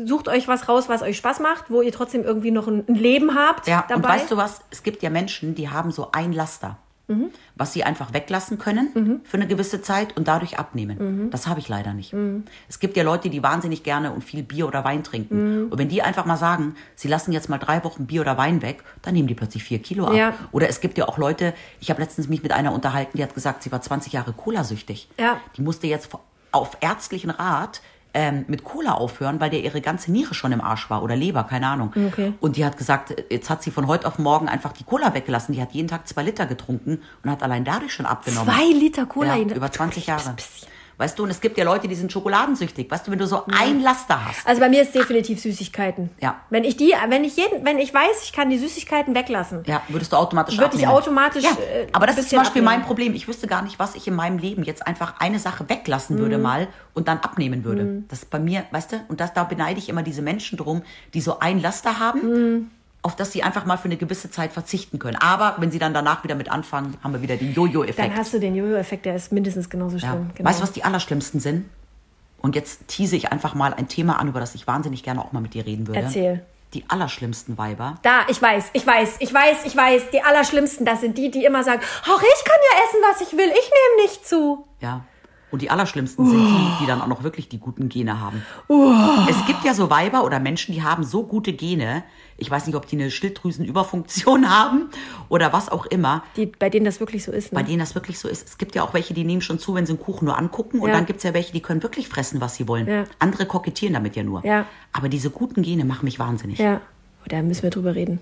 sucht 0.06 0.28
euch 0.28 0.48
was 0.48 0.70
raus, 0.70 0.88
was 0.88 1.02
euch 1.02 1.18
Spaß 1.18 1.40
macht, 1.40 1.72
wo 1.72 1.82
ihr 1.82 1.92
trotzdem 1.92 2.24
irgendwie 2.24 2.52
noch 2.52 2.68
ein, 2.68 2.84
ein 2.88 2.94
Leben 2.94 3.34
habt. 3.34 3.68
Ja, 3.68 3.86
dabei. 3.88 3.96
und 3.96 4.04
weißt 4.04 4.30
du 4.30 4.38
was? 4.38 4.62
Es 4.70 4.84
gibt 4.84 5.02
ja 5.02 5.10
Menschen, 5.10 5.56
die 5.56 5.70
haben 5.70 5.90
so 5.90 6.10
ein 6.12 6.32
Laster, 6.32 6.78
mhm. 7.08 7.32
was 7.56 7.74
sie 7.74 7.84
einfach 7.86 8.14
weglassen 8.14 8.60
können 8.60 8.90
mhm. 8.94 9.22
für 9.24 9.38
eine 9.38 9.48
gewisse 9.48 9.82
Zeit 9.82 10.16
und 10.16 10.28
dadurch 10.28 10.60
abnehmen. 10.60 10.98
Mhm. 11.00 11.32
Das 11.32 11.48
habe 11.48 11.60
ich 11.60 11.70
leider 11.70 11.94
nicht. 11.94 12.14
Es 12.68 12.78
gibt 12.78 12.96
ja 12.98 13.02
Leute, 13.02 13.32
die 13.32 13.42
wahnsinnig 13.42 13.82
gerne 13.82 14.12
und 14.12 14.24
viel 14.24 14.44
Bier 14.44 14.68
oder 14.68 14.84
Wein 14.84 15.04
trinken. 15.04 15.72
Und 15.72 15.80
wenn 15.80 15.90
die 15.90 16.04
einfach 16.04 16.26
mal 16.26 16.38
sagen, 16.38 16.76
sie 16.94 17.08
lassen 17.08 17.32
jetzt 17.32 17.50
mal 17.50 17.58
drei 17.58 17.84
Wochen 17.84 18.06
Bier 18.06 18.22
oder 18.22 18.38
Wein 18.38 18.62
weg, 18.62 18.84
dann 19.02 19.16
nehmen 19.16 19.28
die 19.28 19.34
plötzlich 19.34 19.64
vier 19.64 19.80
Kilo 19.80 20.06
ab. 20.06 20.14
Ja. 20.14 20.34
Oder 20.52 20.70
es 20.70 20.82
gibt 20.82 21.00
ja 21.00 21.08
auch 21.08 21.18
Leute, 21.18 21.56
ich 21.80 21.90
habe 21.90 22.00
letztens 22.00 22.30
mich 22.30 22.44
mit 22.44 22.52
einer 22.52 22.74
unterhalten, 22.74 23.18
die 23.18 23.24
hat 23.24 23.34
gesagt, 23.34 23.64
sie 23.64 23.72
war 23.72 23.82
20 23.82 24.14
Jahre 24.14 24.34
Cola-süchtig. 24.34 25.10
Ja. 25.18 25.40
Die 25.58 25.64
musste 25.64 25.88
jetzt 25.88 26.12
auf 26.52 26.78
ärztlichen 26.82 27.30
Rat 27.30 27.82
ähm, 28.14 28.46
mit 28.48 28.64
Cola 28.64 28.94
aufhören, 28.94 29.40
weil 29.40 29.50
der 29.50 29.62
ihre 29.62 29.82
ganze 29.82 30.12
Niere 30.12 30.34
schon 30.34 30.52
im 30.52 30.62
Arsch 30.62 30.90
war 30.90 31.04
oder 31.04 31.16
Leber, 31.16 31.44
keine 31.44 31.68
Ahnung. 31.68 31.94
Okay. 32.08 32.34
Und 32.40 32.58
die 32.58 32.66
hat 32.66 32.78
gesagt, 32.78 33.24
jetzt 33.30 33.50
hat 33.50 33.62
sie 33.62 33.72
von 33.72 33.88
heute 33.88 34.08
auf 34.08 34.18
morgen 34.18 34.50
einfach 34.50 34.74
die 34.74 34.84
Cola 34.84 35.14
weggelassen. 35.14 35.54
Die 35.54 35.62
hat 35.62 35.74
jeden 35.74 35.88
Tag 35.88 36.08
zwei 36.08 36.24
Liter 36.24 36.46
getrunken 36.48 37.02
und 37.24 37.30
hat 37.30 37.44
allein 37.44 37.66
dadurch 37.66 37.94
schon 37.94 38.06
abgenommen. 38.06 38.52
Zwei 38.52 38.66
Liter 38.74 39.06
Cola? 39.06 39.36
Ja, 39.36 39.56
über 39.56 39.72
20 39.72 40.08
Jahre. 40.08 40.34
Psst, 40.36 40.38
psst. 40.38 40.68
Weißt 41.00 41.18
du, 41.18 41.24
und 41.24 41.30
es 41.30 41.40
gibt 41.40 41.58
ja 41.58 41.64
Leute, 41.64 41.88
die 41.88 41.96
sind 41.96 42.12
schokoladensüchtig. 42.12 42.92
Weißt 42.92 43.08
du, 43.08 43.12
wenn 43.12 43.20
du 43.20 43.26
so 43.26 43.38
ja. 43.38 43.44
ein 43.58 43.82
Laster 43.82 44.28
hast. 44.28 44.46
Also 44.46 44.60
bei 44.60 44.68
mir 44.68 44.82
ist 44.82 44.94
definitiv 44.94 45.40
Süßigkeiten. 45.40 46.10
Ja. 46.20 46.42
Wenn 46.50 46.66
ich 46.66 46.76
die, 46.76 46.94
wenn 47.08 47.24
ich 47.24 47.38
jeden, 47.38 47.64
wenn 47.64 47.80
ich 47.80 47.94
weiß, 47.94 48.22
ich 48.26 48.34
kann 48.34 48.50
die 48.50 48.58
Süßigkeiten 48.58 49.16
weglassen. 49.16 49.64
Ja, 49.66 49.82
würdest 49.88 50.12
du 50.12 50.18
automatisch 50.18 50.58
Würde 50.58 50.76
ich 50.76 50.86
automatisch. 50.86 51.46
Ja. 51.46 51.52
Äh, 51.52 51.88
aber 51.94 52.06
das 52.06 52.18
ist 52.18 52.30
zum 52.30 52.40
Beispiel 52.40 52.62
abnehmen. 52.62 52.80
mein 52.80 52.86
Problem. 52.86 53.14
Ich 53.14 53.30
wüsste 53.30 53.48
gar 53.48 53.62
nicht, 53.62 53.80
was 53.80 53.96
ich 53.96 54.10
in 54.10 54.14
meinem 54.14 54.40
Leben 54.40 54.64
jetzt 54.64 54.86
einfach 54.86 55.22
eine 55.22 55.40
Sache 55.40 55.70
weglassen 55.70 56.18
mhm. 56.18 56.20
würde 56.20 56.38
mal 56.38 56.68
und 56.94 57.08
dann 57.08 57.20
abnehmen 57.20 57.64
würde. 57.64 57.84
Mhm. 57.84 58.08
Das 58.10 58.24
ist 58.24 58.30
bei 58.30 58.40
mir, 58.40 58.66
weißt 58.72 58.92
du, 58.92 58.96
und 59.08 59.22
das, 59.22 59.34
da 59.34 59.46
beneide 59.46 59.80
ich 59.80 59.88
immer 59.88 60.04
diese 60.04 60.22
Menschen 60.22 60.58
drum, 60.58 60.82
die 61.14 61.22
so 61.22 61.40
ein 61.40 61.62
Laster 61.62 62.00
haben. 62.00 62.20
Mhm 62.20 62.72
auf 63.10 63.16
das 63.16 63.32
sie 63.32 63.42
einfach 63.42 63.66
mal 63.66 63.78
für 63.78 63.86
eine 63.86 63.98
gewisse 63.98 64.30
Zeit 64.30 64.54
verzichten 64.54 65.00
können. 65.00 65.18
Aber 65.18 65.56
wenn 65.58 65.72
sie 65.72 65.80
dann 65.80 65.96
danach 65.96 66.24
wieder 66.24 66.36
mit 66.36 66.52
anfangen, 66.52 66.96
haben 67.04 67.12
wir 67.12 67.22
wieder 67.24 67.38
den 67.38 67.54
Jojo-Effekt. 67.54 68.12
Dann 68.12 68.16
hast 68.16 68.34
du 68.34 68.40
den 68.40 68.56
Jojo-Effekt, 68.56 69.06
der 69.06 69.16
ist 69.16 69.32
mindestens 69.32 69.70
genauso 69.70 69.98
schlimm. 69.98 70.28
Ja. 70.28 70.34
Genau. 70.36 70.50
Weißt 70.50 70.60
du, 70.60 70.64
was 70.64 70.72
die 70.72 70.84
allerschlimmsten 70.84 71.40
sind? 71.40 71.66
Und 72.40 72.56
jetzt 72.56 72.88
tease 72.88 73.16
ich 73.16 73.32
einfach 73.32 73.56
mal 73.56 73.74
ein 73.74 73.88
Thema 73.88 74.20
an, 74.20 74.28
über 74.28 74.40
das 74.40 74.54
ich 74.54 74.68
wahnsinnig 74.68 75.02
gerne 75.04 75.22
auch 75.26 75.32
mal 75.32 75.42
mit 75.42 75.56
dir 75.56 75.66
reden 75.66 75.88
würde. 75.88 76.02
Erzähl. 76.02 76.46
Die 76.76 76.86
allerschlimmsten 76.88 77.58
Weiber. 77.58 77.98
Da, 78.04 78.22
ich 78.28 78.40
weiß, 78.40 78.70
ich 78.74 78.86
weiß, 78.86 79.16
ich 79.20 79.34
weiß, 79.34 79.66
ich 79.66 79.76
weiß. 79.76 80.12
Die 80.12 80.22
allerschlimmsten, 80.22 80.86
das 80.86 81.02
sind 81.02 81.18
die, 81.18 81.32
die 81.32 81.44
immer 81.44 81.64
sagen, 81.64 81.82
ach, 82.04 82.22
ich 82.22 82.46
kann 82.46 82.60
ja 82.72 82.84
essen, 82.86 83.00
was 83.12 83.22
ich 83.28 83.38
will, 83.38 83.50
ich 83.50 83.72
nehme 83.72 84.04
nicht 84.04 84.28
zu. 84.28 84.68
Ja. 84.80 85.02
Und 85.52 85.64
die 85.64 85.72
allerschlimmsten 85.72 86.28
sind 86.28 86.48
die, 86.48 86.84
die 86.84 86.86
dann 86.86 87.02
auch 87.02 87.08
noch 87.08 87.24
wirklich 87.24 87.50
die 87.50 87.60
guten 87.60 87.90
Gene 87.90 88.22
haben. 88.22 88.46
Uh. 88.70 88.94
Es 89.28 89.46
gibt 89.48 89.64
ja 89.66 89.74
so 89.74 89.90
Weiber 89.90 90.24
oder 90.24 90.40
Menschen, 90.40 90.74
die 90.76 90.84
haben 90.84 91.04
so 91.04 91.24
gute 91.24 91.54
Gene. 91.54 92.04
Ich 92.40 92.50
weiß 92.50 92.68
nicht, 92.68 92.76
ob 92.76 92.88
die 92.88 92.96
eine 92.96 93.12
Schilddrüsenüberfunktion 93.12 94.50
haben 94.58 94.90
oder 95.30 95.54
was 95.54 95.70
auch 95.70 95.86
immer. 95.86 96.24
Die, 96.36 96.46
bei 96.46 96.70
denen 96.70 96.86
das 96.86 97.00
wirklich 97.00 97.24
so 97.24 97.32
ist. 97.32 97.52
Ne? 97.52 97.60
Bei 97.60 97.64
denen 97.64 97.80
das 97.80 97.96
wirklich 97.96 98.20
so 98.20 98.28
ist. 98.28 98.48
Es 98.48 98.58
gibt 98.58 98.76
ja 98.76 98.84
auch 98.84 98.94
welche, 98.94 99.14
die 99.14 99.24
nehmen 99.24 99.42
schon 99.42 99.60
zu, 99.60 99.76
wenn 99.76 99.86
sie 99.86 99.94
einen 99.94 100.02
Kuchen 100.02 100.26
nur 100.26 100.38
angucken. 100.38 100.80
Und 100.80 100.90
ja. 100.90 100.96
dann 100.96 101.06
gibt 101.06 101.18
es 101.18 101.24
ja 101.24 101.34
welche, 101.34 101.52
die 101.52 101.62
können 101.62 101.84
wirklich 101.84 102.08
fressen, 102.08 102.42
was 102.42 102.56
sie 102.56 102.68
wollen. 102.68 102.88
Ja. 102.88 103.04
Andere 103.20 103.46
kokettieren 103.46 103.94
damit 103.94 104.16
ja 104.16 104.24
nur. 104.24 104.46
Ja. 104.46 104.66
Aber 104.94 105.10
diese 105.10 105.30
guten 105.30 105.62
Gene 105.62 105.86
machen 105.86 106.06
mich 106.06 106.20
wahnsinnig. 106.20 106.60
Ja, 106.60 106.82
da 107.28 107.42
müssen 107.42 107.64
wir 107.64 107.70
drüber 107.70 107.96
reden. 107.96 108.20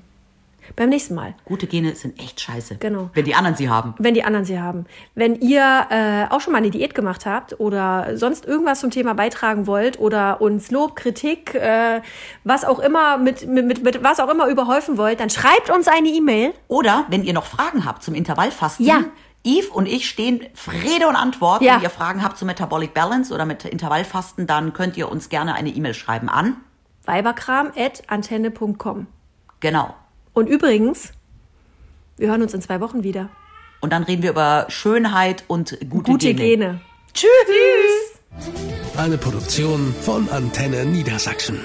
Beim 0.76 0.90
nächsten 0.90 1.16
Mal. 1.16 1.34
Gute 1.46 1.68
Gene 1.68 1.96
sind 1.96 2.20
echt 2.20 2.40
scheiße. 2.40 2.78
Genau. 2.78 3.10
Wenn 3.14 3.26
die 3.26 3.36
anderen 3.36 3.56
sie 3.56 3.70
haben. 3.70 3.96
Wenn 3.98 4.14
die 4.14 4.24
anderen 4.24 4.46
sie 4.46 4.60
haben. 4.60 4.86
Wenn 5.16 5.36
ihr 5.36 5.88
äh, 5.90 6.26
auch 6.30 6.42
schon 6.42 6.54
mal 6.54 6.60
eine 6.60 6.70
Diät 6.70 6.96
gemacht 6.96 7.26
habt 7.26 7.60
oder 7.60 8.18
sonst 8.18 8.46
irgendwas 8.46 8.80
zum 8.80 8.92
Thema 8.92 9.14
beitragen 9.14 9.68
wollt 9.68 10.00
oder 10.00 10.42
uns 10.42 10.72
Lob, 10.72 10.96
Kritik, 10.96 11.56
äh, 11.56 12.02
was 12.44 12.66
auch 12.66 12.80
immer 12.80 13.18
mit, 13.18 13.48
mit, 13.48 13.66
mit, 13.66 13.84
mit 13.84 14.04
was 14.04 14.20
auch 14.20 14.30
immer 14.30 14.48
überhäufen 14.48 14.98
wollt, 14.98 15.20
dann 15.20 15.30
schreibt 15.30 15.70
uns 15.70 15.88
eine 15.88 16.10
E-Mail. 16.10 16.54
Oder 16.68 17.06
wenn 17.10 17.24
ihr 17.24 17.34
noch 17.34 17.46
Fragen 17.46 17.86
habt 17.86 18.04
zum 18.04 18.14
Intervallfasten. 18.14 18.86
Ja. 18.86 19.04
Yves 19.46 19.70
und 19.70 19.88
ich 19.88 20.10
stehen 20.10 20.42
Rede 20.84 21.08
und 21.08 21.16
Antwort. 21.16 21.62
Ja. 21.62 21.76
Wenn 21.76 21.84
ihr 21.84 21.90
Fragen 21.90 22.24
habt 22.24 22.38
zum 22.38 22.48
Metabolic 22.48 22.94
Balance 22.94 23.34
oder 23.34 23.46
mit 23.46 23.64
Intervallfasten, 23.64 24.46
dann 24.46 24.74
könnt 24.74 24.98
ihr 24.98 25.10
uns 25.10 25.30
gerne 25.30 25.56
eine 25.56 25.70
E-Mail 25.70 25.94
schreiben 25.94 26.28
an 26.28 26.58
weiberkram.antenne.com. 27.08 29.08
Genau. 29.60 29.96
Und 30.38 30.45
übrigens, 30.50 31.13
wir 32.17 32.28
hören 32.28 32.43
uns 32.43 32.54
in 32.54 32.62
zwei 32.62 32.80
Wochen 32.80 33.02
wieder. 33.02 33.32
Und 33.82 33.91
dann 33.91 34.04
reden 34.04 34.21
wir 34.21 34.30
über 34.30 34.67
Schönheit 34.69 35.43
und 35.47 35.80
gute, 35.89 36.12
gute 36.12 36.36
Gene. 36.36 36.39
Gene. 36.43 36.82
Tschüss. 37.12 38.19
Eine 38.97 39.17
Produktion 39.17 39.95
von 40.00 40.30
Antenne 40.30 40.86
Niedersachsen. 40.86 41.60